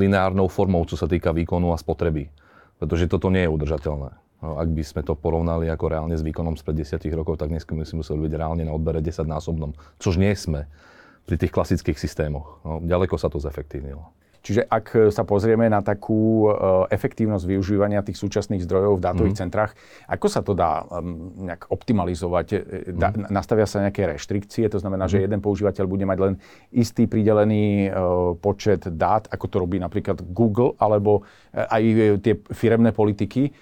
lineárnou 0.00 0.48
formou, 0.48 0.80
čo 0.88 0.96
sa 0.96 1.04
týka 1.04 1.36
výkonu 1.36 1.76
a 1.76 1.76
spotreby. 1.76 2.32
Pretože 2.80 3.12
toto 3.12 3.28
nie 3.28 3.44
je 3.44 3.52
udržateľné. 3.52 4.16
Ak 4.40 4.72
by 4.72 4.80
sme 4.80 5.04
to 5.04 5.12
porovnali 5.12 5.68
ako 5.68 5.84
reálne 5.92 6.16
s 6.16 6.24
výkonom 6.24 6.56
spred 6.56 6.80
10 6.80 6.96
rokov, 7.12 7.36
tak 7.36 7.52
dnes 7.52 7.60
sme 7.60 7.84
museli 7.84 8.24
byť 8.24 8.32
reálne 8.40 8.64
na 8.64 8.72
odbere 8.72 9.04
10 9.04 9.28
násobnom, 9.28 9.76
čož 10.00 10.16
nie 10.16 10.32
sme 10.32 10.64
pri 11.24 11.36
tých 11.40 11.52
klasických 11.54 11.98
systémoch. 11.98 12.60
No, 12.62 12.80
ďaleko 12.82 13.16
sa 13.16 13.32
to 13.32 13.40
zefektívnilo. 13.40 14.19
Čiže 14.40 14.64
ak 14.64 14.86
e, 14.96 14.98
sa 15.12 15.22
pozrieme 15.28 15.68
na 15.68 15.84
takú 15.84 16.48
e, 16.48 16.56
efektívnosť 16.88 17.44
využívania 17.44 18.00
tých 18.00 18.16
súčasných 18.16 18.64
zdrojov 18.64 18.96
v 18.96 19.04
dátových 19.04 19.36
mm. 19.36 19.42
centrách, 19.44 19.72
ako 20.08 20.26
sa 20.32 20.40
to 20.40 20.56
dá 20.56 20.88
nejak 21.36 21.68
optimalizovať? 21.68 22.46
E, 22.56 22.58
dá, 22.96 23.12
mm. 23.12 23.28
Nastavia 23.28 23.68
sa 23.68 23.84
nejaké 23.84 24.08
reštrikcie, 24.08 24.72
to 24.72 24.80
znamená, 24.80 25.04
mm. 25.06 25.12
že 25.12 25.18
mhm. 25.20 25.24
jeden 25.28 25.40
používateľ 25.44 25.84
bude 25.84 26.04
mať 26.08 26.18
len 26.20 26.34
istý 26.72 27.04
pridelený 27.04 27.92
počet 28.40 28.88
dát, 28.96 29.28
ako 29.28 29.46
to 29.46 29.56
robí 29.60 29.76
napríklad 29.76 30.22
Google, 30.32 30.76
alebo 30.80 31.26
aj 31.52 31.82
tie 32.22 32.34
firemné 32.54 32.94
politiky, 32.94 33.52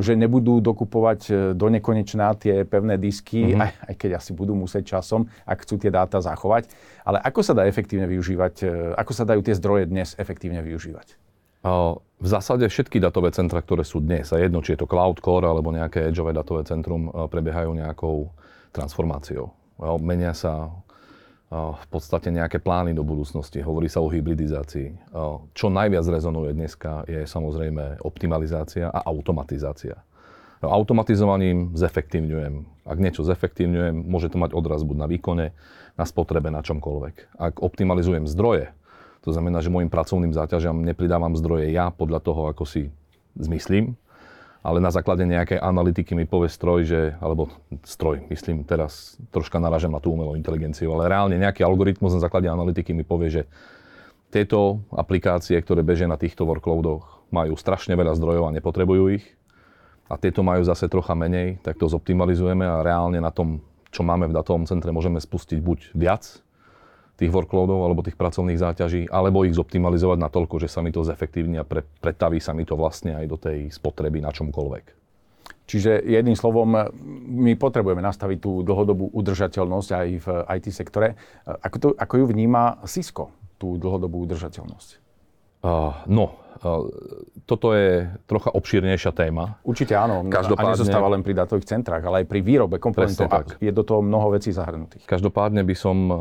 že 0.00 0.12
nebudú 0.16 0.58
dokupovať 0.58 1.52
do 1.54 1.66
nekonečná 1.68 2.34
tie 2.40 2.64
pevné 2.64 2.96
disky, 2.98 3.54
mm. 3.54 3.60
aj, 3.60 3.72
aj 3.92 3.94
keď 3.94 4.10
asi 4.18 4.32
budú 4.34 4.56
musieť 4.56 4.98
časom, 4.98 5.28
ak 5.46 5.62
chcú 5.64 5.78
tie 5.78 5.92
dáta 5.92 6.18
zachovať. 6.18 6.68
Ale 7.06 7.22
ako 7.22 7.40
sa 7.40 7.52
dá 7.56 7.64
efektívne 7.64 8.08
využívať, 8.10 8.54
ako 8.98 9.12
sa 9.14 9.24
dajú 9.24 9.40
tie 9.40 9.54
zdroje 9.56 9.77
zdroje 9.78 9.94
dnes 9.94 10.18
efektívne 10.18 10.58
využívať? 10.58 11.14
V 12.18 12.26
zásade 12.26 12.66
všetky 12.66 12.98
datové 12.98 13.30
centra, 13.30 13.62
ktoré 13.62 13.86
sú 13.86 14.02
dnes, 14.02 14.26
a 14.34 14.42
jedno, 14.42 14.58
či 14.58 14.74
je 14.74 14.82
to 14.82 14.90
Cloud 14.90 15.22
Core 15.22 15.46
alebo 15.46 15.70
nejaké 15.70 16.10
edgeové 16.10 16.34
datové 16.34 16.66
centrum, 16.66 17.06
prebiehajú 17.30 17.78
nejakou 17.78 18.34
transformáciou. 18.74 19.54
Menia 20.02 20.34
sa 20.34 20.74
v 21.54 21.86
podstate 21.94 22.34
nejaké 22.34 22.58
plány 22.58 22.90
do 22.90 23.06
budúcnosti. 23.06 23.62
Hovorí 23.62 23.86
sa 23.86 24.02
o 24.02 24.10
hybridizácii. 24.10 25.14
Čo 25.54 25.70
najviac 25.70 26.10
rezonuje 26.10 26.58
dneska 26.58 27.06
je 27.06 27.22
samozrejme 27.22 28.02
optimalizácia 28.02 28.90
a 28.90 29.06
automatizácia. 29.06 30.02
Automatizovaním 30.58 31.78
zefektívňujem. 31.78 32.82
Ak 32.82 32.98
niečo 32.98 33.22
zefektívňujem, 33.22 33.94
môže 33.94 34.26
to 34.26 34.42
mať 34.42 34.58
odraz 34.58 34.82
buď 34.82 34.96
na 34.98 35.06
výkone, 35.06 35.46
na 35.94 36.02
spotrebe, 36.02 36.50
na 36.50 36.66
čomkoľvek. 36.66 37.38
Ak 37.38 37.62
optimalizujem 37.62 38.26
zdroje, 38.26 38.74
to 39.28 39.36
znamená, 39.36 39.60
že 39.60 39.68
môjim 39.68 39.92
pracovným 39.92 40.32
záťažam 40.32 40.80
nepridávam 40.80 41.36
zdroje 41.36 41.68
ja 41.68 41.92
podľa 41.92 42.24
toho, 42.24 42.48
ako 42.48 42.64
si 42.64 42.88
zmyslím, 43.36 43.92
ale 44.64 44.80
na 44.80 44.88
základe 44.88 45.28
nejakej 45.28 45.60
analytiky 45.60 46.16
mi 46.16 46.24
povie 46.24 46.48
stroj, 46.48 46.88
že, 46.88 47.00
alebo 47.20 47.52
stroj, 47.84 48.24
myslím 48.32 48.64
teraz 48.64 49.20
troška 49.28 49.60
naražam 49.60 49.92
na 49.92 50.00
tú 50.00 50.16
umelú 50.16 50.32
inteligenciu, 50.32 50.96
ale 50.96 51.12
reálne 51.12 51.36
nejaký 51.36 51.60
algoritmus 51.60 52.16
na 52.16 52.24
základe 52.24 52.48
analytiky 52.48 52.96
mi 52.96 53.04
povie, 53.04 53.28
že 53.28 53.42
tieto 54.32 54.80
aplikácie, 54.96 55.60
ktoré 55.60 55.84
bežia 55.84 56.08
na 56.08 56.16
týchto 56.16 56.48
workloadoch, 56.48 57.28
majú 57.28 57.52
strašne 57.60 57.92
veľa 57.92 58.16
zdrojov 58.16 58.48
a 58.48 58.54
nepotrebujú 58.56 59.12
ich. 59.12 59.24
A 60.08 60.16
tieto 60.16 60.40
majú 60.40 60.64
zase 60.64 60.88
trocha 60.88 61.12
menej, 61.12 61.60
tak 61.60 61.76
to 61.76 61.84
zoptimalizujeme 61.84 62.64
a 62.64 62.80
reálne 62.80 63.20
na 63.20 63.28
tom, 63.28 63.60
čo 63.92 64.00
máme 64.00 64.24
v 64.24 64.36
datovom 64.36 64.64
centre, 64.64 64.88
môžeme 64.88 65.20
spustiť 65.20 65.60
buď 65.60 65.92
viac 65.92 66.40
tých 67.18 67.34
workloadov 67.34 67.82
alebo 67.82 68.06
tých 68.06 68.14
pracovných 68.14 68.62
záťaží, 68.62 69.10
alebo 69.10 69.42
ich 69.42 69.58
zoptimalizovať 69.58 70.18
na 70.22 70.30
toľko, 70.30 70.62
že 70.62 70.70
sa 70.70 70.86
mi 70.86 70.94
to 70.94 71.02
zefektívni 71.02 71.58
a 71.58 71.66
pre, 71.66 71.82
pretaví 71.98 72.38
sa 72.38 72.54
mi 72.54 72.62
to 72.62 72.78
vlastne 72.78 73.18
aj 73.18 73.26
do 73.26 73.34
tej 73.34 73.74
spotreby 73.74 74.22
na 74.22 74.30
čomkoľvek. 74.30 74.94
Čiže 75.68 76.00
jedným 76.00 76.32
slovom, 76.32 76.64
my 77.28 77.52
potrebujeme 77.60 78.00
nastaviť 78.00 78.38
tú 78.40 78.64
dlhodobú 78.64 79.12
udržateľnosť 79.12 79.90
aj 79.92 80.08
v 80.16 80.26
IT 80.56 80.66
sektore. 80.72 81.12
Ako, 81.44 81.76
to, 81.76 81.88
ako 81.92 82.14
ju 82.22 82.24
vníma 82.24 82.80
Cisco, 82.88 83.36
tú 83.60 83.76
dlhodobú 83.76 84.24
udržateľnosť? 84.24 85.04
Uh, 85.60 85.92
no, 86.08 86.40
toto 87.46 87.66
je 87.72 88.10
trocha 88.26 88.50
obšírnejšia 88.52 89.14
téma. 89.14 89.58
Určite 89.62 89.94
áno. 89.94 90.26
Každopádne, 90.26 90.70
a 90.70 90.74
nezostáva 90.74 91.08
len 91.14 91.22
pri 91.22 91.38
datových 91.38 91.70
centrách, 91.70 92.02
ale 92.04 92.22
aj 92.22 92.26
pri 92.26 92.40
výrobe 92.42 92.76
komponentov. 92.82 93.30
Tak. 93.30 93.62
Je 93.62 93.70
do 93.70 93.86
toho 93.86 94.02
mnoho 94.02 94.34
vecí 94.34 94.50
zahrnutých. 94.50 95.06
Každopádne 95.06 95.62
by 95.62 95.74
som 95.78 95.96
uh, 96.10 96.18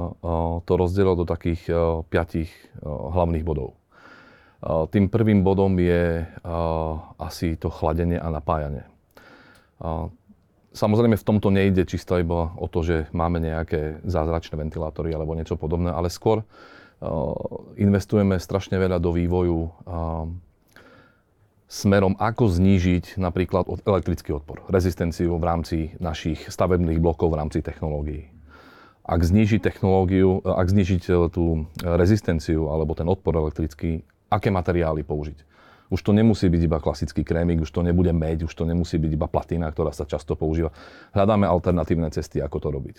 to 0.64 0.74
rozdelil 0.78 1.18
do 1.18 1.26
takých 1.26 1.62
uh, 1.70 2.06
piatich 2.08 2.54
hlavných 2.86 3.42
bodov. 3.42 3.76
Tým 4.66 5.14
prvým 5.14 5.46
bodom 5.46 5.78
je 5.78 6.26
asi 7.22 7.54
to 7.62 7.70
chladenie 7.70 8.18
a 8.18 8.34
napájanie. 8.34 8.90
Samozrejme 10.74 11.14
v 11.14 11.28
tomto 11.30 11.54
nejde 11.54 11.86
čisto 11.86 12.18
iba 12.18 12.58
o 12.58 12.66
to, 12.66 12.82
že 12.82 13.06
máme 13.14 13.38
nejaké 13.38 14.02
zázračné 14.02 14.58
ventilátory 14.58 15.14
alebo 15.14 15.38
niečo 15.38 15.62
podobné, 15.62 15.94
ale 15.94 16.10
skôr 16.10 16.42
investujeme 17.78 18.42
strašne 18.42 18.82
veľa 18.82 18.98
do 18.98 19.14
vývoju 19.14 19.70
smerom, 21.68 22.16
ako 22.16 22.48
znížiť 22.48 23.20
napríklad 23.20 23.68
elektrický 23.84 24.32
odpor, 24.32 24.64
rezistenciu 24.72 25.36
v 25.36 25.44
rámci 25.44 25.78
našich 26.00 26.48
stavebných 26.48 27.04
blokov 27.04 27.36
v 27.36 27.40
rámci 27.44 27.60
technológií. 27.60 28.32
Ak 29.04 29.24
znížiť 29.24 29.64
technológiu, 29.64 30.44
ak 30.44 30.68
znížiť 30.68 31.02
e, 31.08 31.32
tú 31.32 31.68
rezistenciu 31.80 32.68
alebo 32.68 32.92
ten 32.92 33.08
odpor 33.08 33.40
elektrický, 33.40 34.04
aké 34.28 34.52
materiály 34.52 35.08
použiť. 35.08 35.48
Už 35.88 36.04
to 36.04 36.12
nemusí 36.12 36.52
byť 36.52 36.62
iba 36.68 36.84
klasický 36.84 37.24
krémik, 37.24 37.64
už 37.64 37.72
to 37.72 37.80
nebude 37.80 38.12
meď, 38.12 38.44
už 38.44 38.52
to 38.52 38.68
nemusí 38.68 39.00
byť 39.00 39.12
iba 39.16 39.32
platina, 39.32 39.72
ktorá 39.72 39.96
sa 39.96 40.04
často 40.04 40.36
používa. 40.36 40.76
Hľadáme 41.16 41.48
alternatívne 41.48 42.12
cesty, 42.12 42.44
ako 42.44 42.58
to 42.60 42.68
robiť. 42.76 42.98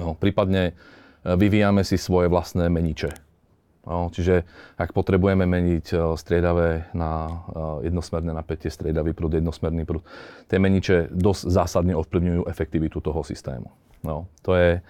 No, 0.00 0.16
prípadne 0.16 0.72
vyvíjame 1.24 1.82
si 1.82 1.96
svoje 1.98 2.30
vlastné 2.30 2.68
meniče. 2.68 3.28
No, 3.88 4.12
čiže 4.12 4.44
ak 4.76 4.92
potrebujeme 4.92 5.48
meniť 5.48 5.86
e, 5.96 5.96
striedavé 6.20 6.92
na 6.92 7.40
e, 7.80 7.88
jednosmerné 7.88 8.36
napätie, 8.36 8.68
striedavý 8.68 9.16
prúd, 9.16 9.40
jednosmerný 9.40 9.88
prúd, 9.88 10.04
tie 10.44 10.60
meniče 10.60 11.08
dosť 11.08 11.48
zásadne 11.48 11.96
ovplyvňujú 11.96 12.44
efektivitu 12.52 13.00
toho 13.00 13.24
systému. 13.24 13.72
No, 14.04 14.28
to, 14.44 14.52
je, 14.60 14.84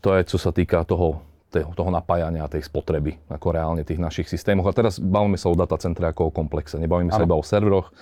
to 0.00 0.16
je, 0.16 0.20
čo 0.24 0.40
sa 0.40 0.56
týka 0.56 0.88
toho, 0.88 1.20
toho 1.52 1.90
napájania 1.92 2.48
a 2.48 2.48
tej 2.48 2.64
spotreby, 2.64 3.20
ako 3.28 3.46
reálne 3.52 3.84
tých 3.84 4.00
našich 4.00 4.24
systémoch. 4.24 4.72
A 4.72 4.72
teraz 4.72 4.96
bavíme 4.96 5.36
sa 5.36 5.52
o 5.52 5.58
datacentre 5.58 6.08
ako 6.08 6.30
o 6.30 6.34
komplexe. 6.34 6.80
Nebavíme 6.80 7.12
ano. 7.12 7.18
sa 7.20 7.26
iba 7.28 7.36
o 7.36 7.44
serveroch, 7.44 7.92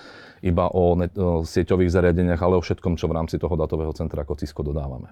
iba 0.47 0.71
o, 0.71 0.95
net, 0.95 1.19
o 1.19 1.43
sieťových 1.43 1.91
zariadeniach, 1.91 2.39
ale 2.39 2.55
o 2.55 2.63
všetkom, 2.63 2.95
čo 2.95 3.11
v 3.11 3.17
rámci 3.19 3.43
toho 3.43 3.59
datového 3.59 3.91
centra 3.91 4.23
ako 4.23 4.39
Cisco 4.39 4.63
dodávame. 4.63 5.11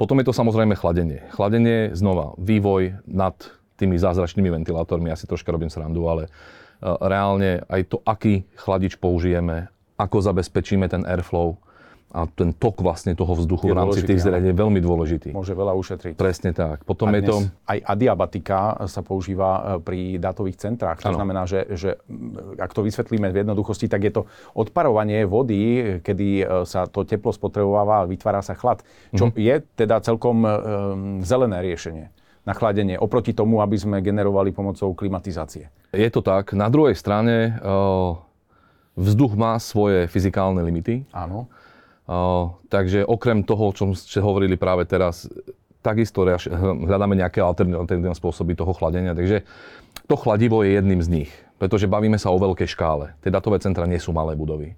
Potom 0.00 0.16
je 0.16 0.32
to 0.32 0.32
samozrejme 0.32 0.72
chladenie. 0.80 1.28
Chladenie, 1.36 1.92
znova, 1.92 2.32
vývoj 2.40 3.04
nad 3.04 3.36
tými 3.76 4.00
zázračnými 4.00 4.48
ventilátormi, 4.48 5.12
ja 5.12 5.16
si 5.20 5.28
troška 5.28 5.52
robím 5.52 5.68
srandu, 5.68 6.08
ale 6.08 6.24
e, 6.24 6.30
reálne 7.04 7.60
aj 7.68 7.92
to, 7.92 8.00
aký 8.08 8.48
chladič 8.56 8.96
použijeme, 8.96 9.68
ako 10.00 10.24
zabezpečíme 10.24 10.88
ten 10.88 11.04
airflow, 11.04 11.60
a 12.10 12.26
ten 12.26 12.50
tok 12.50 12.82
vlastne 12.82 13.14
toho 13.14 13.38
vzduchu 13.38 13.70
v 13.70 13.78
rámci 13.78 14.02
tých 14.02 14.26
zariadení 14.26 14.50
je 14.50 14.58
veľmi 14.58 14.80
dôležitý. 14.82 15.28
Môže 15.30 15.54
veľa 15.54 15.78
ušetriť. 15.78 16.18
Presne 16.18 16.50
tak. 16.50 16.82
Potom 16.82 17.06
a 17.06 17.14
je 17.14 17.22
to... 17.22 17.36
Aj 17.70 17.78
adiabatika 17.78 18.82
sa 18.90 19.06
používa 19.06 19.78
e, 19.78 19.86
pri 19.86 19.98
dátových 20.18 20.58
centrách. 20.58 20.98
To 21.06 21.14
ano. 21.14 21.18
znamená, 21.22 21.46
že, 21.46 21.70
že 21.78 22.02
ak 22.58 22.74
to 22.74 22.82
vysvetlíme 22.82 23.30
v 23.30 23.46
jednoduchosti, 23.46 23.86
tak 23.86 24.02
je 24.02 24.12
to 24.18 24.22
odparovanie 24.58 25.22
vody, 25.22 26.02
kedy 26.02 26.28
e, 26.42 26.44
sa 26.66 26.90
to 26.90 27.06
teplo 27.06 27.30
spotrebováva 27.30 28.02
a 28.02 28.08
vytvára 28.10 28.42
sa 28.42 28.58
chlad. 28.58 28.82
Čo 29.14 29.30
mm-hmm. 29.30 29.46
je 29.46 29.54
teda 29.78 30.02
celkom 30.02 30.42
um, 30.42 30.50
zelené 31.22 31.62
riešenie 31.62 32.10
na 32.42 32.56
chladenie, 32.56 32.98
oproti 32.98 33.36
tomu, 33.36 33.62
aby 33.62 33.78
sme 33.78 34.02
generovali 34.02 34.50
pomocou 34.50 34.96
klimatizácie. 34.96 35.70
Je 35.94 36.08
to 36.10 36.24
tak. 36.24 36.56
Na 36.56 36.66
druhej 36.72 36.96
strane 36.98 37.54
uh, 37.60 38.16
vzduch 38.98 39.38
má 39.38 39.60
svoje 39.62 40.10
fyzikálne 40.10 40.58
limity. 40.64 41.06
Áno 41.14 41.46
takže 42.66 43.06
okrem 43.06 43.46
toho, 43.46 43.70
čo 43.70 43.94
ste 43.94 44.18
hovorili 44.18 44.58
práve 44.58 44.82
teraz, 44.82 45.30
takisto 45.80 46.26
hľadáme 46.26 47.14
nejaké 47.14 47.38
alternatívne 47.40 48.12
spôsoby 48.12 48.58
toho 48.58 48.74
chladenia. 48.74 49.14
Takže 49.14 49.46
to 50.10 50.14
chladivo 50.18 50.66
je 50.66 50.76
jedným 50.76 51.00
z 51.00 51.08
nich, 51.08 51.30
pretože 51.62 51.86
bavíme 51.86 52.18
sa 52.18 52.34
o 52.34 52.42
veľkej 52.42 52.66
škále. 52.66 53.14
Tie 53.22 53.30
datové 53.30 53.62
centra 53.62 53.86
nie 53.86 54.02
sú 54.02 54.10
malé 54.10 54.34
budovy. 54.34 54.74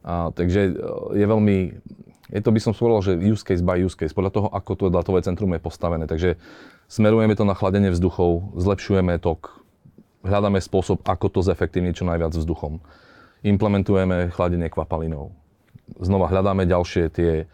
A, 0.00 0.30
takže 0.32 0.78
je 1.12 1.26
veľmi, 1.26 1.76
je 2.32 2.40
to 2.40 2.54
by 2.54 2.60
som 2.62 2.72
povedal, 2.72 3.02
že 3.02 3.18
use 3.20 3.44
case 3.44 3.60
by 3.60 3.82
use 3.82 3.98
case, 3.98 4.16
podľa 4.16 4.32
toho, 4.32 4.48
ako 4.48 4.72
to 4.78 4.84
datové 4.88 5.20
centrum 5.26 5.50
je 5.52 5.60
postavené. 5.60 6.06
Takže 6.06 6.40
smerujeme 6.88 7.34
to 7.36 7.44
na 7.44 7.52
chladenie 7.52 7.90
vzduchov, 7.92 8.56
zlepšujeme 8.56 9.18
tok, 9.18 9.60
hľadáme 10.22 10.62
spôsob, 10.62 11.02
ako 11.04 11.26
to 11.28 11.40
zefektívniť 11.44 12.00
čo 12.00 12.08
najviac 12.08 12.32
vzduchom. 12.32 12.80
Implementujeme 13.44 14.32
chladenie 14.32 14.70
kvapalinou 14.72 15.39
znova 15.98 16.30
hľadáme 16.30 16.68
ďalšie 16.68 17.10
tie, 17.10 17.50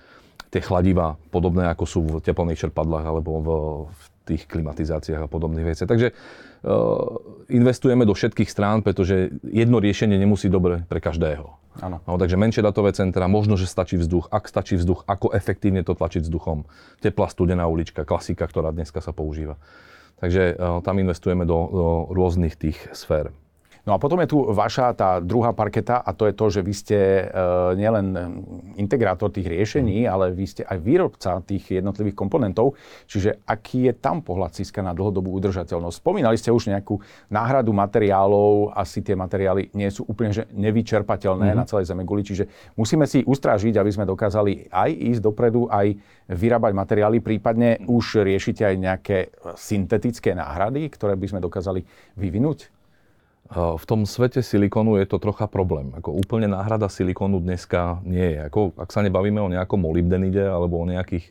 tie 0.52 0.60
chladiva, 0.60 1.16
podobné 1.32 1.68
ako 1.72 1.84
sú 1.88 2.00
v 2.04 2.12
teplných 2.20 2.68
čerpadlách 2.68 3.04
alebo 3.08 3.30
v, 3.40 3.48
v 3.88 4.02
tých 4.26 4.42
klimatizáciách 4.50 5.24
a 5.24 5.30
podobných 5.30 5.66
veciach. 5.72 5.88
Takže 5.88 6.10
uh, 6.10 7.16
investujeme 7.46 8.02
do 8.02 8.12
všetkých 8.12 8.50
strán, 8.50 8.82
pretože 8.82 9.30
jedno 9.46 9.78
riešenie 9.78 10.18
nemusí 10.18 10.50
dobre 10.50 10.82
pre 10.90 10.98
každého. 10.98 11.46
Áno. 11.76 12.00
No, 12.08 12.16
takže 12.16 12.40
menšie 12.40 12.64
datové 12.64 12.96
centra, 12.96 13.28
možno, 13.28 13.60
že 13.60 13.68
stačí 13.68 14.00
vzduch. 14.00 14.32
Ak 14.32 14.48
stačí 14.48 14.80
vzduch, 14.80 15.04
ako 15.04 15.36
efektívne 15.36 15.84
to 15.84 15.92
tlačiť 15.92 16.24
vzduchom. 16.24 16.64
Teplá 17.04 17.28
studená 17.28 17.68
ulička, 17.68 18.08
klasika, 18.08 18.48
ktorá 18.48 18.72
dneska 18.72 19.04
sa 19.04 19.12
používa. 19.12 19.60
Takže 20.18 20.56
uh, 20.56 20.80
tam 20.80 20.96
investujeme 20.98 21.44
do, 21.44 21.58
do 21.70 21.86
rôznych 22.10 22.56
tých 22.56 22.80
sfér. 22.96 23.30
No 23.86 23.94
a 23.94 24.02
potom 24.02 24.18
je 24.18 24.26
tu 24.26 24.42
vaša 24.42 24.98
tá 24.98 25.22
druhá 25.22 25.54
parketa 25.54 26.02
a 26.02 26.10
to 26.10 26.26
je 26.26 26.34
to, 26.34 26.46
že 26.50 26.60
vy 26.66 26.74
ste 26.74 26.98
uh, 27.22 27.70
nielen 27.78 28.18
integrátor 28.74 29.30
tých 29.30 29.46
riešení, 29.46 30.02
mm. 30.02 30.10
ale 30.10 30.34
vy 30.34 30.42
ste 30.42 30.66
aj 30.66 30.82
výrobca 30.82 31.38
tých 31.46 31.78
jednotlivých 31.78 32.18
komponentov. 32.18 32.74
Čiže 33.06 33.46
aký 33.46 33.86
je 33.86 33.94
tam 33.94 34.26
pohľad 34.26 34.58
Ciska 34.58 34.82
na 34.82 34.90
dlhodobú 34.90 35.30
udržateľnosť? 35.38 36.02
Spomínali 36.02 36.34
ste 36.34 36.50
už 36.50 36.74
nejakú 36.74 36.98
náhradu 37.30 37.70
materiálov, 37.70 38.74
asi 38.74 39.06
tie 39.06 39.14
materiály 39.14 39.70
nie 39.70 39.86
sú 39.86 40.02
úplne 40.10 40.34
že 40.34 40.50
nevyčerpateľné 40.50 41.54
mm. 41.54 41.56
na 41.56 41.62
celej 41.62 41.86
Guli, 42.02 42.26
čiže 42.26 42.74
musíme 42.74 43.06
si 43.06 43.22
ustrážiť, 43.22 43.78
aby 43.78 43.90
sme 43.94 44.02
dokázali 44.02 44.66
aj 44.66 44.90
ísť 45.14 45.22
dopredu, 45.22 45.70
aj 45.70 45.94
vyrábať 46.26 46.74
materiály, 46.74 47.22
prípadne 47.22 47.86
už 47.86 48.26
riešite 48.26 48.66
aj 48.66 48.76
nejaké 48.82 49.18
syntetické 49.54 50.34
náhrady, 50.34 50.90
ktoré 50.90 51.14
by 51.14 51.26
sme 51.30 51.38
dokázali 51.38 51.86
vyvinúť? 52.18 52.75
V 53.52 53.84
tom 53.86 54.02
svete 54.06 54.42
silikonu 54.42 54.98
je 54.98 55.06
to 55.06 55.22
trocha 55.22 55.46
problém. 55.46 55.94
Ako 55.94 56.10
úplne 56.10 56.50
náhrada 56.50 56.90
silikonu 56.90 57.38
dneska 57.38 58.02
nie 58.02 58.34
je. 58.34 58.38
Ako, 58.50 58.74
ak 58.74 58.90
sa 58.90 59.06
nebavíme 59.06 59.38
o 59.38 59.52
nejakom 59.52 59.78
molybdenide 59.78 60.42
alebo 60.46 60.82
o 60.82 60.86
nejakých 60.86 61.30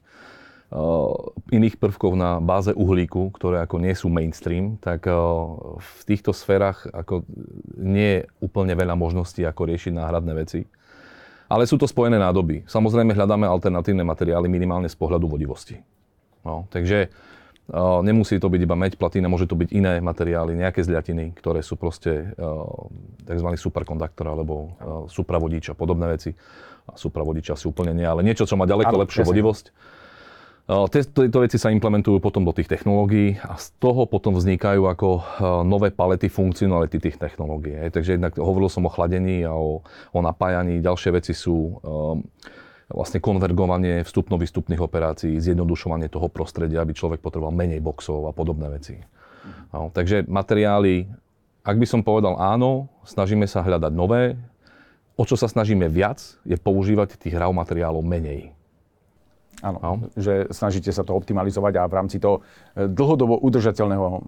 iných 1.53 1.77
prvkov 1.77 2.17
na 2.17 2.41
báze 2.41 2.74
uhlíku, 2.74 3.31
ktoré 3.36 3.63
ako 3.63 3.77
nie 3.79 3.93
sú 3.93 4.10
mainstream, 4.10 4.75
tak 4.81 5.05
v 5.77 6.01
týchto 6.10 6.34
sférach 6.34 6.89
ako 6.89 7.24
nie 7.77 8.19
je 8.19 8.27
úplne 8.41 8.74
veľa 8.74 8.98
možností, 8.98 9.45
ako 9.45 9.72
riešiť 9.72 9.93
náhradné 9.95 10.34
veci. 10.36 10.65
Ale 11.45 11.69
sú 11.69 11.77
to 11.77 11.86
spojené 11.86 12.17
nádoby. 12.17 12.65
Samozrejme 12.65 13.13
hľadáme 13.13 13.45
alternatívne 13.45 14.01
materiály 14.01 14.50
minimálne 14.50 14.89
z 14.89 14.98
pohľadu 14.98 15.29
vodivosti. 15.29 15.77
No, 16.41 16.65
takže 16.74 17.07
uh, 17.07 17.36
nemusí 18.05 18.38
to 18.38 18.45
byť 18.45 18.62
iba 18.62 18.77
meď, 18.77 18.93
platina, 19.01 19.25
môže 19.25 19.50
to 19.50 19.57
byť 19.57 19.74
iné 19.74 19.98
materiály, 19.98 20.53
nejaké 20.53 20.86
zľatiny, 20.86 21.34
ktoré 21.34 21.65
sú 21.65 21.77
proste 21.79 22.34
tzv. 23.25 23.50
superkonduktor 23.57 24.25
alebo 24.25 24.77
supravodič 25.10 25.74
a 25.74 25.75
podobné 25.75 26.10
veci. 26.13 26.38
A 26.86 26.93
supravodič 26.93 27.50
asi 27.50 27.65
úplne 27.65 27.98
nie, 27.98 28.05
ale 28.05 28.22
niečo, 28.22 28.45
čo 28.45 28.53
má 28.53 28.69
ďaleko 28.69 28.93
ano, 28.93 29.01
lepšiu 29.01 29.25
presne. 29.25 29.31
vodivosť. 29.34 29.65
Tieto 30.65 31.45
veci 31.45 31.57
sa 31.62 31.69
implementujú 31.69 32.17
potom 32.17 32.41
do 32.41 32.50
tých 32.50 32.65
technológií 32.65 33.38
a 33.41 33.53
z 33.53 33.74
toho 33.77 34.10
potom 34.10 34.34
vznikajú 34.34 34.86
ako 34.86 35.10
nové 35.62 35.93
palety 35.93 36.25
funkcionality 36.25 36.98
tých 36.98 37.22
technológií. 37.22 37.89
Takže 37.93 38.17
jednak 38.17 38.34
hovoril 38.38 38.69
som 38.69 38.86
o 38.86 38.93
chladení 38.93 39.45
a 39.45 39.53
o, 39.53 39.86
o 39.86 40.19
napájaní. 40.25 40.81
Ďalšie 40.81 41.10
veci 41.13 41.38
sú 41.38 41.81
vlastne 42.89 43.18
konvergovanie 43.18 44.06
vstupno-výstupných 44.06 44.77
operácií, 44.77 45.42
zjednodušovanie 45.42 46.06
toho 46.10 46.30
prostredia, 46.30 46.86
aby 46.86 46.94
človek 46.94 47.18
potreboval 47.22 47.56
menej 47.56 47.82
boxov 47.82 48.30
a 48.30 48.32
podobné 48.36 48.70
veci. 48.70 49.01
No, 49.74 49.89
takže 49.89 50.25
materiály, 50.30 51.10
ak 51.65 51.77
by 51.77 51.86
som 51.89 52.06
povedal 52.06 52.38
áno, 52.38 52.89
snažíme 53.06 53.50
sa 53.50 53.65
hľadať 53.65 53.94
nové. 53.94 54.38
O 55.15 55.24
čo 55.24 55.39
sa 55.39 55.48
snažíme 55.48 55.88
viac, 55.88 56.20
je 56.44 56.60
používať 56.60 57.18
tých 57.18 57.34
raw 57.34 57.50
materiálov 57.50 58.04
menej. 58.04 58.51
Áno, 59.63 59.80
no. 59.80 59.94
že 60.20 60.51
snažíte 60.51 60.92
sa 60.92 61.08
to 61.08 61.15
optimalizovať 61.15 61.80
a 61.80 61.88
v 61.88 61.94
rámci 61.96 62.20
toho 62.20 62.44
e, 62.75 62.92
dlhodobo 62.92 63.39
udržateľného 63.39 64.08
e, 64.12 64.20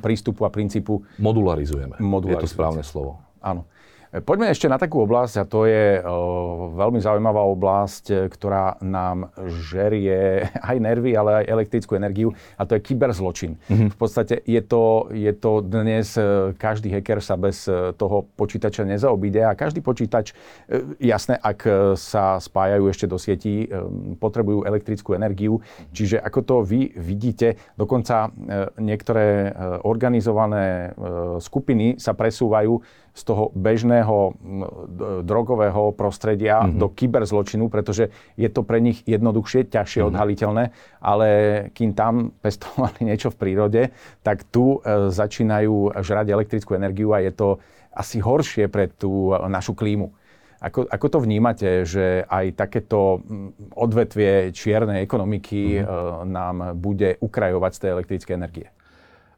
prístupu 0.00 0.48
a 0.48 0.50
princípu... 0.50 1.04
Modularizujeme. 1.20 2.00
Modularizujeme. 2.00 2.40
Je 2.40 2.44
to 2.48 2.50
správne 2.50 2.80
slovo. 2.80 3.20
Áno. 3.44 3.68
Poďme 4.10 4.50
ešte 4.50 4.66
na 4.66 4.74
takú 4.74 5.06
oblasť 5.06 5.34
a 5.38 5.44
to 5.46 5.70
je 5.70 6.02
veľmi 6.74 6.98
zaujímavá 6.98 7.46
oblasť, 7.46 8.04
e, 8.10 8.14
ktorá 8.26 8.74
nám 8.82 9.30
žerie 9.70 10.50
aj 10.70 10.76
nervy, 10.82 11.14
ale 11.14 11.30
aj 11.42 11.44
elektrickú 11.46 11.94
energiu 11.94 12.34
a 12.58 12.66
to 12.66 12.74
je 12.74 12.90
kyberzločin. 12.90 13.54
Mm-hmm. 13.54 13.88
V 13.94 13.96
podstate 13.96 14.42
je 14.42 14.58
to, 14.66 15.14
je 15.14 15.30
to 15.30 15.62
dnes, 15.62 16.18
e, 16.18 16.50
každý 16.58 16.90
hacker 16.90 17.22
sa 17.22 17.38
bez 17.38 17.70
e, 17.70 17.94
toho 17.94 18.26
počítača 18.34 18.82
nezaobíde 18.82 19.46
a 19.46 19.54
každý 19.54 19.78
počítač, 19.78 20.34
jasné, 20.98 21.38
ak 21.38 21.94
sa 21.94 22.42
spájajú 22.42 22.84
ešte 22.90 23.06
do 23.06 23.14
sietí, 23.14 23.70
potrebujú 24.18 24.66
elektrickú 24.66 25.14
energiu. 25.14 25.62
Čiže 25.94 26.18
ako 26.18 26.40
to 26.42 26.56
vy 26.66 26.90
vidíte, 26.98 27.60
dokonca 27.78 28.32
niektoré 28.80 29.52
organizované 29.84 30.94
skupiny 31.38 32.00
sa 32.00 32.16
presúvajú 32.16 32.80
z 33.10 33.22
toho 33.26 33.50
bežného 33.58 34.38
drogového 35.26 35.90
prostredia 35.92 36.62
mm-hmm. 36.62 36.78
do 36.78 36.86
kyberzločinu, 36.90 37.66
pretože 37.66 38.08
je 38.38 38.48
to 38.48 38.62
pre 38.62 38.78
nich 38.78 39.02
jednoduchšie, 39.04 39.66
ťažšie 39.66 40.00
mm-hmm. 40.00 40.12
odhaliteľné, 40.14 40.64
ale 41.02 41.28
kým 41.74 41.92
tam 41.92 42.30
pestovali 42.38 43.02
niečo 43.08 43.34
v 43.34 43.40
prírode, 43.40 43.82
tak 44.22 44.46
tu 44.48 44.78
e, 44.78 45.10
začínajú 45.10 45.98
žrať 45.98 46.26
elektrickú 46.30 46.78
energiu 46.78 47.10
a 47.10 47.22
je 47.22 47.32
to 47.34 47.48
asi 47.90 48.22
horšie 48.22 48.70
pre 48.70 48.86
tú 48.86 49.34
našu 49.50 49.74
klímu. 49.74 50.14
Ako, 50.60 50.84
ako 50.86 51.06
to 51.08 51.18
vnímate, 51.24 51.88
že 51.88 52.20
aj 52.28 52.52
takéto 52.52 53.24
odvetvie 53.72 54.52
čiernej 54.52 55.00
ekonomiky 55.00 55.80
mm-hmm. 55.80 56.28
nám 56.28 56.56
bude 56.76 57.16
ukrajovať 57.18 57.72
z 57.74 57.80
tej 57.80 57.90
elektrickej 57.96 58.34
energie? 58.36 58.68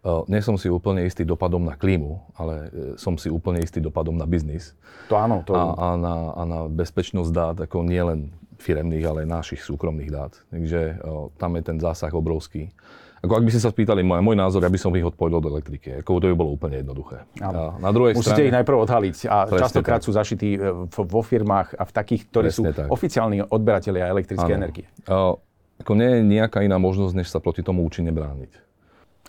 Nie 0.03 0.43
som 0.43 0.59
si 0.59 0.67
úplne 0.67 1.07
istý 1.07 1.23
dopadom 1.23 1.63
na 1.63 1.79
klímu, 1.79 2.19
ale 2.35 2.55
e, 2.75 2.99
som 2.99 3.15
si 3.15 3.31
úplne 3.31 3.63
istý 3.63 3.79
dopadom 3.79 4.19
na 4.19 4.27
biznis. 4.27 4.75
To 5.07 5.15
áno. 5.15 5.47
To... 5.47 5.55
A, 5.55 5.63
a, 5.79 5.89
na, 5.95 6.15
a 6.35 6.43
na 6.43 6.61
bezpečnosť 6.67 7.31
dát, 7.31 7.57
ako 7.63 7.87
nielen 7.87 8.35
firemných, 8.59 9.07
ale 9.07 9.21
našich 9.23 9.63
súkromných 9.63 10.11
dát. 10.11 10.35
Takže 10.51 10.99
o, 11.07 11.31
tam 11.39 11.55
je 11.55 11.63
ten 11.63 11.79
zásah 11.79 12.11
obrovský. 12.11 12.75
Ako 13.23 13.39
ak 13.39 13.47
by 13.47 13.51
ste 13.55 13.63
sa 13.63 13.71
spýtali 13.71 14.03
môj, 14.03 14.19
môj 14.27 14.35
názor, 14.35 14.67
ja 14.67 14.75
by 14.75 14.79
som 14.83 14.91
ich 14.99 15.07
odpovedal 15.07 15.39
do 15.39 15.55
elektriky. 15.55 16.03
Ako 16.03 16.19
to 16.19 16.27
by 16.27 16.35
bolo 16.35 16.59
úplne 16.59 16.83
jednoduché. 16.83 17.23
A 17.39 17.79
na 17.79 17.91
druhej 17.95 18.19
Musíte 18.19 18.43
strane, 18.43 18.51
ich 18.51 18.57
najprv 18.59 18.79
odhaliť. 18.83 19.15
A 19.31 19.47
častokrát 19.47 20.03
tak. 20.03 20.07
sú 20.07 20.11
zašití 20.11 20.59
vo 20.91 21.23
firmách 21.23 21.79
a 21.79 21.87
v 21.87 21.93
takých, 21.95 22.27
ktorí 22.27 22.51
sú 22.51 22.67
tak. 22.75 22.91
oficiálni 22.91 23.47
odberatelia 23.47 24.11
elektrickej 24.11 24.51
energie. 24.51 24.91
O, 25.07 25.39
ako 25.79 25.93
nie 25.95 26.11
je 26.11 26.21
nejaká 26.27 26.67
iná 26.67 26.83
možnosť, 26.83 27.15
než 27.15 27.31
sa 27.31 27.39
proti 27.39 27.63
tomu 27.63 27.87
účinne 27.87 28.11
brániť 28.11 28.72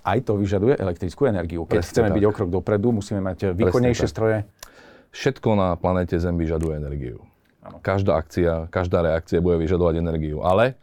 aj 0.04 0.20
to 0.28 0.36
vyžaduje 0.36 0.76
elektrickú 0.76 1.32
energiu. 1.32 1.64
Keď 1.64 1.80
Presne 1.80 1.92
chceme 1.96 2.10
tak. 2.12 2.16
byť 2.20 2.24
o 2.28 2.32
krok 2.36 2.50
dopredu, 2.52 2.88
musíme 2.92 3.24
mať 3.24 3.56
výkonnejšie 3.56 4.08
stroje. 4.12 4.44
Všetko 5.16 5.50
na 5.56 5.68
planete 5.80 6.20
Zem 6.20 6.36
vyžaduje 6.36 6.84
energiu. 6.84 7.24
Ano. 7.64 7.80
Každá 7.80 8.20
akcia, 8.20 8.68
každá 8.68 9.00
reakcia 9.00 9.40
bude 9.40 9.56
vyžadovať 9.64 10.04
energiu. 10.04 10.44
Ale 10.44 10.76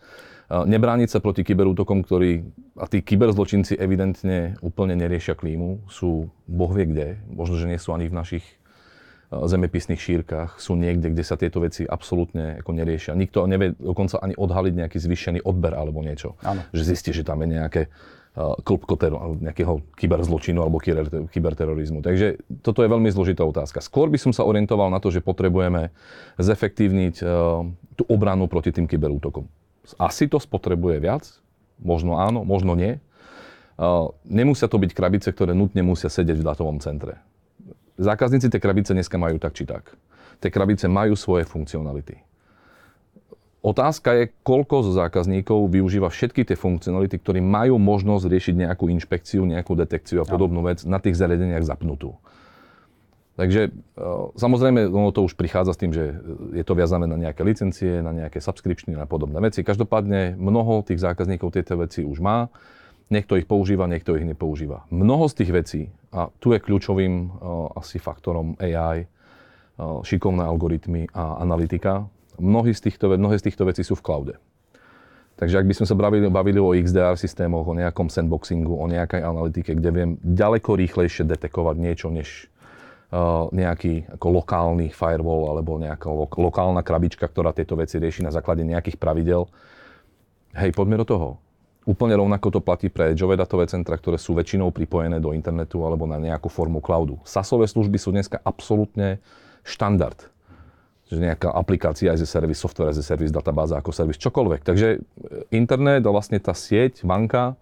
e, 0.49 0.55
nebrániť 0.65 1.13
sa 1.13 1.19
proti 1.21 1.45
kyberútokom, 1.45 2.01
ktorí, 2.01 2.49
a 2.81 2.89
tí 2.89 3.05
kyberzločinci 3.05 3.77
evidentne 3.77 4.57
úplne 4.65 4.97
neriešia 4.97 5.37
klímu, 5.37 5.85
sú 5.93 6.33
boh 6.49 6.73
vie 6.73 6.89
kde, 6.89 7.09
možno, 7.29 7.61
že 7.61 7.69
nie 7.69 7.77
sú 7.77 7.93
ani 7.93 8.09
v 8.09 8.17
našich 8.17 8.47
e, 8.49 8.55
zemepisných 9.45 10.01
šírkach, 10.01 10.57
sú 10.57 10.73
niekde, 10.79 11.13
kde 11.13 11.21
sa 11.27 11.37
tieto 11.37 11.61
veci 11.61 11.85
absolútne 11.85 12.65
ako 12.65 12.73
neriešia. 12.73 13.13
Nikto 13.13 13.45
nevie 13.45 13.77
dokonca 13.77 14.17
ani 14.25 14.33
odhaliť 14.33 14.73
nejaký 14.81 14.97
zvýšený 14.97 15.45
odber 15.45 15.77
alebo 15.77 16.01
niečo. 16.01 16.41
Ano. 16.41 16.65
Že 16.73 16.83
zistí, 16.97 17.11
že 17.13 17.29
tam 17.29 17.45
je 17.45 17.61
nejaké 17.61 17.93
klopko 18.39 18.95
nejakého 19.43 19.83
kyberzločinu 19.99 20.63
alebo 20.63 20.79
kyberterorizmu. 21.29 21.99
Takže 21.99 22.39
toto 22.63 22.87
je 22.87 22.89
veľmi 22.89 23.11
zložitá 23.11 23.43
otázka. 23.43 23.83
Skôr 23.83 24.07
by 24.07 24.23
som 24.23 24.31
sa 24.31 24.47
orientoval 24.47 24.87
na 24.87 25.03
to, 25.03 25.11
že 25.11 25.19
potrebujeme 25.19 25.91
zefektívniť 26.39 27.15
tú 27.99 28.03
obranu 28.07 28.47
proti 28.47 28.71
tým 28.71 28.87
kyberútokom. 28.87 29.51
Asi 29.99 30.31
to 30.31 30.39
spotrebuje 30.39 31.03
viac, 31.03 31.27
možno 31.83 32.23
áno, 32.23 32.47
možno 32.47 32.79
nie. 32.79 33.03
Nemusia 34.29 34.71
to 34.71 34.79
byť 34.79 34.95
krabice, 34.95 35.29
ktoré 35.35 35.51
nutne 35.51 35.83
musia 35.83 36.07
sedieť 36.07 36.39
v 36.39 36.47
datovom 36.47 36.79
centre. 36.79 37.19
Zákazníci 37.99 38.47
tie 38.47 38.63
krabice 38.63 38.95
dneska 38.95 39.19
majú 39.19 39.43
tak 39.43 39.59
či 39.59 39.67
tak. 39.67 39.91
Tie 40.39 40.55
krabice 40.55 40.87
majú 40.87 41.19
svoje 41.19 41.45
funkcionality. 41.45 42.30
Otázka 43.61 44.17
je, 44.17 44.25
koľko 44.41 44.89
zo 44.89 44.93
zákazníkov 44.97 45.69
využíva 45.69 46.09
všetky 46.09 46.49
tie 46.49 46.57
funkcionality, 46.57 47.21
ktorí 47.21 47.45
majú 47.45 47.77
možnosť 47.77 48.25
riešiť 48.25 48.55
nejakú 48.57 48.89
inšpekciu, 48.89 49.45
nejakú 49.45 49.77
detekciu 49.77 50.25
a 50.25 50.29
podobnú 50.29 50.65
vec 50.65 50.89
na 50.89 50.97
tých 50.97 51.21
zariadeniach 51.21 51.69
zapnutú. 51.69 52.17
Takže 53.37 53.69
e, 53.69 53.71
samozrejme, 54.37 54.89
ono 54.89 55.13
to 55.13 55.25
už 55.29 55.37
prichádza 55.37 55.77
s 55.77 55.81
tým, 55.81 55.93
že 55.93 56.13
je 56.57 56.65
to 56.65 56.73
viazané 56.73 57.05
na 57.05 57.21
nejaké 57.21 57.45
licencie, 57.45 58.01
na 58.01 58.17
nejaké 58.17 58.41
subscriptiony 58.41 58.97
a 58.97 59.09
podobné 59.09 59.41
veci. 59.45 59.61
Každopádne 59.61 60.41
mnoho 60.41 60.81
tých 60.81 61.01
zákazníkov 61.01 61.53
tieto 61.53 61.77
veci 61.77 62.01
už 62.01 62.21
má. 62.21 62.53
Niekto 63.13 63.41
ich 63.41 63.45
používa, 63.45 63.89
niekto 63.89 64.17
ich 64.17 64.29
nepoužíva. 64.29 64.89
Mnoho 64.89 65.29
z 65.29 65.35
tých 65.41 65.51
vecí, 65.53 65.83
a 66.13 66.29
tu 66.39 66.55
je 66.55 66.63
kľúčovým 66.63 67.15
uh, 67.27 67.31
asi 67.75 67.99
faktorom 67.99 68.55
AI, 68.61 69.03
e, 69.03 69.07
šikovné 69.81 70.47
algoritmy 70.47 71.11
a 71.11 71.43
analytika, 71.43 72.07
mnohé 72.41 72.73
z 72.73 72.91
týchto, 72.91 73.13
mnohé 73.13 73.37
z 73.37 73.53
týchto 73.53 73.69
vecí 73.69 73.85
sú 73.85 73.95
v 73.95 74.05
cloude. 74.05 74.35
Takže 75.41 75.57
ak 75.57 75.69
by 75.73 75.75
sme 75.77 75.87
sa 75.89 75.97
bavili, 75.97 76.29
bavili 76.29 76.61
o 76.61 76.77
XDR 76.77 77.17
systémoch, 77.17 77.65
o 77.65 77.73
nejakom 77.73 78.13
sandboxingu, 78.13 78.77
o 78.77 78.85
nejakej 78.85 79.25
analytike, 79.25 79.73
kde 79.73 79.91
viem 79.93 80.11
ďaleko 80.21 80.77
rýchlejšie 80.77 81.25
detekovať 81.25 81.77
niečo, 81.81 82.13
než 82.13 82.53
uh, 83.09 83.49
nejaký 83.49 84.21
ako 84.21 84.27
lokálny 84.37 84.93
firewall 84.93 85.49
alebo 85.49 85.81
nejaká 85.81 86.13
lo- 86.13 86.29
lokálna 86.29 86.85
krabička, 86.85 87.25
ktorá 87.25 87.57
tieto 87.57 87.73
veci 87.81 87.97
rieši 87.97 88.21
na 88.21 88.33
základe 88.37 88.69
nejakých 88.69 89.01
pravidel. 89.01 89.49
Hej, 90.53 90.77
poďme 90.77 91.01
do 91.01 91.07
toho. 91.09 91.29
Úplne 91.89 92.21
rovnako 92.21 92.47
to 92.53 92.61
platí 92.61 92.93
pre 92.93 93.17
edgeové 93.17 93.41
datové 93.41 93.65
centra, 93.65 93.97
ktoré 93.97 94.21
sú 94.21 94.37
väčšinou 94.37 94.69
pripojené 94.69 95.25
do 95.25 95.33
internetu 95.33 95.81
alebo 95.81 96.05
na 96.05 96.21
nejakú 96.21 96.53
formu 96.53 96.85
cloudu. 96.85 97.17
SASové 97.25 97.65
služby 97.65 97.97
sú 97.97 98.13
dneska 98.13 98.37
absolútne 98.45 99.25
štandard 99.65 100.30
že 101.11 101.19
nejaká 101.19 101.51
aplikácia 101.51 102.15
as 102.15 102.23
a 102.23 102.29
service, 102.29 102.63
software 102.63 102.95
as 102.95 103.03
a 103.03 103.05
service, 103.05 103.35
databáza 103.35 103.75
ako 103.75 103.91
servis, 103.91 104.23
čokoľvek. 104.23 104.63
Takže 104.63 104.89
e, 104.95 104.99
internet 105.51 106.07
a 106.07 106.15
vlastne 106.15 106.39
tá 106.39 106.55
sieť, 106.55 107.03
banka 107.03 107.59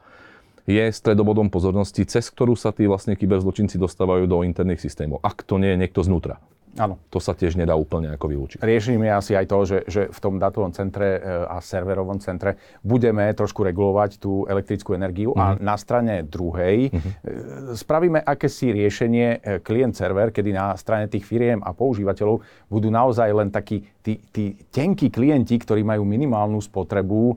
je 0.69 0.85
stredobodom 0.93 1.49
pozornosti, 1.49 2.05
cez 2.05 2.29
ktorú 2.29 2.53
sa 2.53 2.77
tí 2.77 2.85
vlastne 2.85 3.17
kyberzločinci 3.17 3.81
dostávajú 3.81 4.29
do 4.29 4.45
interných 4.45 4.85
systémov. 4.85 5.25
Ak 5.25 5.41
to 5.49 5.57
nie 5.57 5.73
je 5.73 5.81
niekto 5.81 6.05
znútra. 6.05 6.45
Áno. 6.79 6.97
To 7.11 7.19
sa 7.19 7.35
tiež 7.35 7.59
nedá 7.59 7.75
úplne 7.75 8.15
ako 8.15 8.27
vylúčiť. 8.31 8.59
Riešením 8.63 9.11
je 9.11 9.13
asi 9.13 9.33
aj 9.35 9.47
to, 9.51 9.59
že, 9.67 9.79
že 9.91 10.03
v 10.09 10.19
tom 10.23 10.39
datovom 10.39 10.71
centre 10.71 11.19
e, 11.19 11.21
a 11.51 11.59
serverovom 11.59 12.23
centre 12.23 12.57
budeme 12.81 13.27
trošku 13.35 13.67
regulovať 13.67 14.23
tú 14.23 14.47
elektrickú 14.47 14.95
energiu 14.95 15.35
uh-huh. 15.35 15.43
a 15.43 15.47
mhm. 15.55 15.61
na 15.61 15.77
strane 15.77 16.15
druhej 16.25 16.89
uh-huh. 16.89 17.75
spravíme 17.75 18.23
akési 18.23 18.71
riešenie 18.71 19.61
klient-server, 19.67 20.31
kedy 20.31 20.51
na 20.55 20.73
strane 20.79 21.11
tých 21.11 21.27
firiem 21.27 21.61
a 21.61 21.75
používateľov 21.75 22.41
budú 22.71 22.89
naozaj 22.89 23.29
len 23.35 23.51
takí 23.51 23.83
tí, 24.09 24.17
tí 24.33 24.45
tenkí 24.73 25.13
klienti, 25.13 25.61
ktorí 25.61 25.85
majú 25.85 26.07
minimálnu 26.09 26.63
spotrebu 26.65 27.37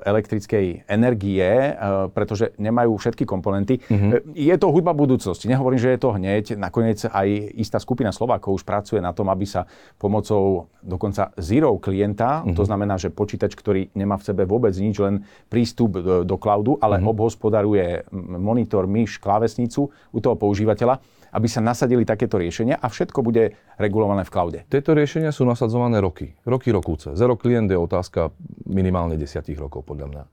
elektrickej 0.00 0.88
energie, 0.88 1.76
pretože 2.16 2.56
nemajú 2.56 2.96
všetky 2.96 3.28
komponenty. 3.28 3.84
Mm-hmm. 3.84 4.32
Je 4.32 4.56
to 4.56 4.72
hudba 4.72 4.96
budúcnosti. 4.96 5.44
Nehovorím, 5.44 5.76
že 5.76 5.92
je 5.92 6.00
to 6.00 6.16
hneď. 6.16 6.44
Nakoniec 6.56 7.04
aj 7.04 7.28
istá 7.52 7.76
skupina 7.76 8.16
Slovákov 8.16 8.56
už 8.56 8.64
pracuje 8.64 9.04
na 9.04 9.12
tom, 9.12 9.28
aby 9.28 9.44
sa 9.44 9.68
pomocou 10.00 10.72
dokonca 10.80 11.36
zero 11.36 11.76
klienta, 11.76 12.40
mm-hmm. 12.40 12.56
to 12.56 12.62
znamená, 12.64 12.96
že 12.96 13.12
počítač, 13.12 13.52
ktorý 13.52 13.92
nemá 13.92 14.16
v 14.16 14.24
sebe 14.24 14.48
vôbec 14.48 14.72
nič, 14.72 14.96
len 15.04 15.20
prístup 15.52 16.00
do, 16.00 16.24
do 16.24 16.36
cloudu, 16.40 16.80
ale 16.80 16.96
mm-hmm. 16.96 17.12
obhospodaruje 17.12 17.86
monitor, 18.16 18.88
myš, 18.88 19.20
klávesnicu 19.20 19.92
u 19.92 20.18
toho 20.18 20.32
používateľa, 20.40 21.04
aby 21.28 21.44
sa 21.44 21.60
nasadili 21.60 22.08
takéto 22.08 22.40
riešenia 22.40 22.80
a 22.80 22.88
všetko 22.88 23.20
bude 23.20 23.52
regulované 23.76 24.24
v 24.24 24.32
cloude. 24.32 24.58
Tieto 24.72 24.96
riešenia 24.96 25.28
sú 25.28 25.44
nasadzované 25.44 26.00
roky. 26.00 26.32
Roky 26.48 26.72
rokúce. 26.72 27.12
Zero 27.12 27.36
klient 27.36 27.68
je 27.68 27.76
otázka 27.76 28.32
minimálne 28.68 29.16
10 29.16 29.42
rokov 29.58 29.82
podľa 29.88 30.06
mňa. 30.12 30.22
E, 30.24 30.30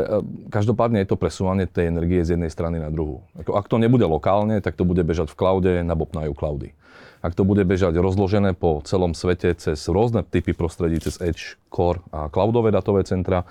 e, 0.00 0.16
každopádne 0.48 1.04
je 1.04 1.08
to 1.08 1.20
presúvanie 1.20 1.68
tej 1.68 1.92
energie 1.92 2.24
z 2.24 2.34
jednej 2.34 2.48
strany 2.48 2.80
na 2.80 2.88
druhú. 2.88 3.22
Ak 3.36 3.68
to 3.68 3.76
nebude 3.76 4.04
lokálne, 4.04 4.58
tak 4.64 4.74
to 4.74 4.88
bude 4.88 5.04
bežať 5.04 5.30
v 5.32 5.36
cloude, 5.38 5.72
nabopnajú 5.84 6.32
cloudy. 6.32 6.72
Ak 7.18 7.34
to 7.34 7.42
bude 7.42 7.66
bežať 7.66 7.98
rozložené 7.98 8.54
po 8.54 8.78
celom 8.86 9.12
svete 9.12 9.50
cez 9.58 9.78
rôzne 9.90 10.22
typy 10.22 10.54
prostredí, 10.54 11.02
cez 11.02 11.18
Edge, 11.18 11.58
Core 11.66 11.98
a 12.14 12.30
cloudové 12.30 12.70
datové 12.70 13.02
centra, 13.02 13.42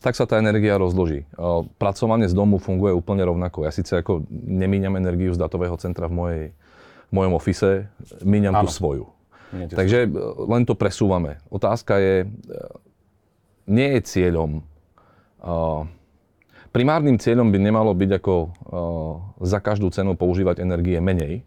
tak 0.00 0.16
sa 0.16 0.24
tá 0.24 0.40
energia 0.40 0.80
rozloží. 0.80 1.28
Pracovanie 1.76 2.24
z 2.24 2.32
domu 2.32 2.56
funguje 2.56 2.96
úplne 2.96 3.20
rovnako. 3.20 3.68
Ja 3.68 3.72
síce 3.72 4.00
ako 4.00 4.24
nemíňam 4.32 4.96
energiu 4.96 5.36
z 5.36 5.38
datového 5.38 5.76
centra 5.76 6.08
v, 6.08 6.14
mojej, 6.16 6.44
v 7.08 7.12
mojom 7.12 7.32
ofise, 7.36 7.92
míňam 8.24 8.64
tú 8.64 8.72
svoju. 8.72 9.04
Takže. 9.50 10.06
E, 10.06 10.08
len 10.46 10.62
to 10.62 10.78
presúvame. 10.78 11.42
Otázka 11.50 11.98
je, 11.98 12.16
e, 12.24 12.28
nie 13.70 13.88
je 13.96 14.00
cieľom, 14.02 14.66
primárnym 16.74 17.16
cieľom 17.16 17.48
by 17.54 17.58
nemalo 17.62 17.94
byť 17.94 18.10
ako 18.18 18.34
za 19.40 19.58
každú 19.62 19.88
cenu 19.94 20.18
používať 20.18 20.60
energie 20.60 20.98
menej, 20.98 21.46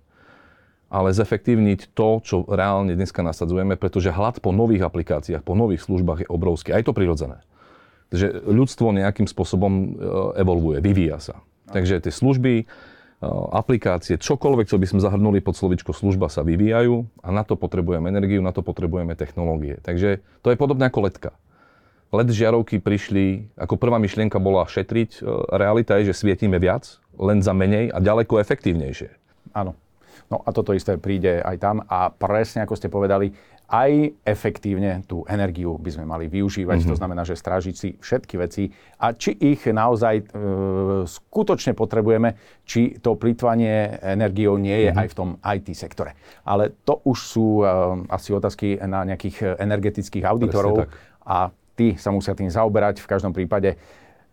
ale 0.93 1.09
zefektívniť 1.11 1.91
to, 1.97 2.21
čo 2.21 2.35
reálne 2.47 2.93
dneska 2.95 3.25
nasadzujeme, 3.25 3.75
pretože 3.75 4.13
hlad 4.13 4.39
po 4.39 4.53
nových 4.53 4.85
aplikáciách, 4.85 5.41
po 5.41 5.57
nových 5.57 5.83
službách 5.83 6.25
je 6.25 6.31
obrovský. 6.31 6.69
A 6.71 6.79
je 6.79 6.87
to 6.87 6.95
prirodzené 6.95 7.43
že 8.13 8.29
ľudstvo 8.29 8.93
nejakým 8.93 9.25
spôsobom 9.25 9.73
e, 9.73 9.87
evolvuje, 10.37 10.85
vyvíja 10.85 11.17
sa. 11.17 11.41
Takže 11.73 12.05
tie 12.05 12.13
služby, 12.13 12.69
aplikácie, 13.55 14.19
čokoľvek, 14.19 14.67
čo 14.67 14.75
by 14.75 14.83
sme 14.83 14.99
zahrnuli 14.99 15.39
pod 15.39 15.55
slovičko 15.55 15.95
služba, 15.95 16.27
sa 16.27 16.43
vyvíjajú 16.43 17.07
a 17.23 17.31
na 17.31 17.47
to 17.47 17.55
potrebujeme 17.55 18.11
energiu, 18.11 18.43
na 18.43 18.51
to 18.51 18.59
potrebujeme 18.59 19.15
technológie. 19.15 19.79
Takže 19.79 20.19
to 20.43 20.51
je 20.51 20.59
podobné 20.59 20.91
ako 20.91 21.07
letka. 21.07 21.31
LED 22.13 22.29
žiarovky 22.29 22.77
prišli, 22.77 23.49
ako 23.57 23.81
prvá 23.81 23.97
myšlienka 23.97 24.37
bola 24.37 24.69
šetriť. 24.69 25.17
E, 25.17 25.21
realita 25.57 25.97
je, 25.97 26.13
že 26.13 26.21
svietime 26.21 26.61
viac, 26.61 27.01
len 27.17 27.41
za 27.41 27.57
menej 27.57 27.89
a 27.89 27.97
ďaleko 27.97 28.37
efektívnejšie. 28.37 29.09
Áno. 29.57 29.73
No 30.29 30.39
a 30.45 30.49
toto 30.53 30.77
isté 30.77 30.95
príde 30.97 31.41
aj 31.41 31.57
tam 31.61 31.75
a 31.89 32.09
presne 32.09 32.63
ako 32.63 32.77
ste 32.77 32.89
povedali, 32.89 33.33
aj 33.73 34.21
efektívne 34.21 35.01
tú 35.09 35.25
energiu 35.25 35.81
by 35.81 35.89
sme 35.89 36.05
mali 36.05 36.29
využívať. 36.29 36.77
Mm-hmm. 36.83 36.93
To 36.93 36.99
znamená, 36.99 37.25
že 37.25 37.33
strážiť 37.33 37.75
si 37.75 37.89
všetky 37.97 38.35
veci 38.37 38.69
a 39.01 39.17
či 39.17 39.33
ich 39.33 39.65
naozaj 39.65 40.15
e, 40.21 40.23
skutočne 41.09 41.73
potrebujeme, 41.73 42.37
či 42.69 43.01
to 43.01 43.17
plýtvanie 43.17 43.97
energiou 44.05 44.61
nie 44.61 44.85
je 44.85 44.89
mm-hmm. 44.93 45.01
aj 45.01 45.07
v 45.09 45.17
tom 45.17 45.29
IT 45.41 45.67
sektore. 45.73 46.13
Ale 46.45 46.77
to 46.85 47.01
už 47.09 47.17
sú 47.17 47.47
e, 47.61 47.65
asi 48.13 48.29
otázky 48.37 48.77
na 48.85 49.01
nejakých 49.09 49.57
energetických 49.57 50.27
auditorov 50.29 50.85
a 51.25 51.49
tí 51.73 51.97
sa 51.97 52.09
musia 52.13 52.37
tým 52.37 52.49
zaoberať. 52.49 53.01
V 53.01 53.09
každom 53.09 53.33
prípade 53.33 53.77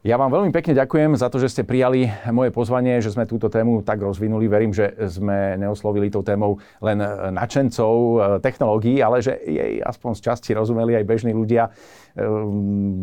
ja 0.00 0.16
vám 0.16 0.32
veľmi 0.32 0.48
pekne 0.48 0.72
ďakujem 0.72 1.12
za 1.12 1.28
to, 1.28 1.36
že 1.36 1.52
ste 1.52 1.62
prijali 1.68 2.08
moje 2.32 2.48
pozvanie, 2.56 3.04
že 3.04 3.12
sme 3.12 3.28
túto 3.28 3.52
tému 3.52 3.84
tak 3.84 4.00
rozvinuli. 4.00 4.48
Verím, 4.48 4.72
že 4.72 4.96
sme 5.12 5.60
neoslovili 5.60 6.08
tou 6.08 6.24
témou 6.24 6.56
len 6.80 6.96
načencov 7.36 7.92
e, 7.92 8.40
technológií, 8.40 9.04
ale 9.04 9.20
že 9.20 9.36
jej 9.44 9.76
aspoň 9.84 10.10
z 10.16 10.20
časti 10.24 10.50
rozumeli 10.56 10.96
aj 10.96 11.04
bežní 11.04 11.36
ľudia. 11.36 11.68
E, 11.68 12.24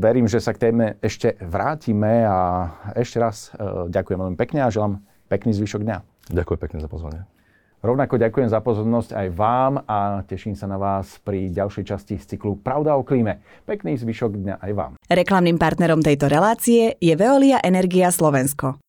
verím, 0.02 0.26
že 0.26 0.42
sa 0.42 0.58
k 0.58 0.74
téme 0.74 0.98
ešte 0.98 1.38
vrátime 1.38 2.26
a 2.26 2.74
ešte 2.98 3.22
raz 3.22 3.54
e, 3.54 3.94
ďakujem 3.94 4.18
veľmi 4.18 4.38
pekne 4.42 4.66
a 4.66 4.74
želám 4.74 4.98
pekný 5.30 5.54
zvyšok 5.54 5.86
dňa. 5.86 5.98
Ďakujem 6.34 6.60
pekne 6.66 6.80
za 6.82 6.90
pozvanie. 6.90 7.37
Rovnako 7.78 8.18
ďakujem 8.18 8.50
za 8.50 8.58
pozornosť 8.58 9.14
aj 9.14 9.28
vám 9.38 9.74
a 9.86 10.26
teším 10.26 10.58
sa 10.58 10.66
na 10.66 10.82
vás 10.82 11.22
pri 11.22 11.54
ďalšej 11.54 11.84
časti 11.86 12.18
z 12.18 12.34
cyklu 12.34 12.58
Pravda 12.58 12.98
o 12.98 13.06
klíme. 13.06 13.38
Pekný 13.70 13.94
zvyšok 14.02 14.34
dňa 14.34 14.56
aj 14.66 14.72
vám. 14.74 14.92
Reklamným 15.06 15.62
partnerom 15.62 16.02
tejto 16.02 16.26
relácie 16.26 16.98
je 16.98 17.14
Veolia 17.14 17.62
Energia 17.62 18.10
Slovensko. 18.10 18.82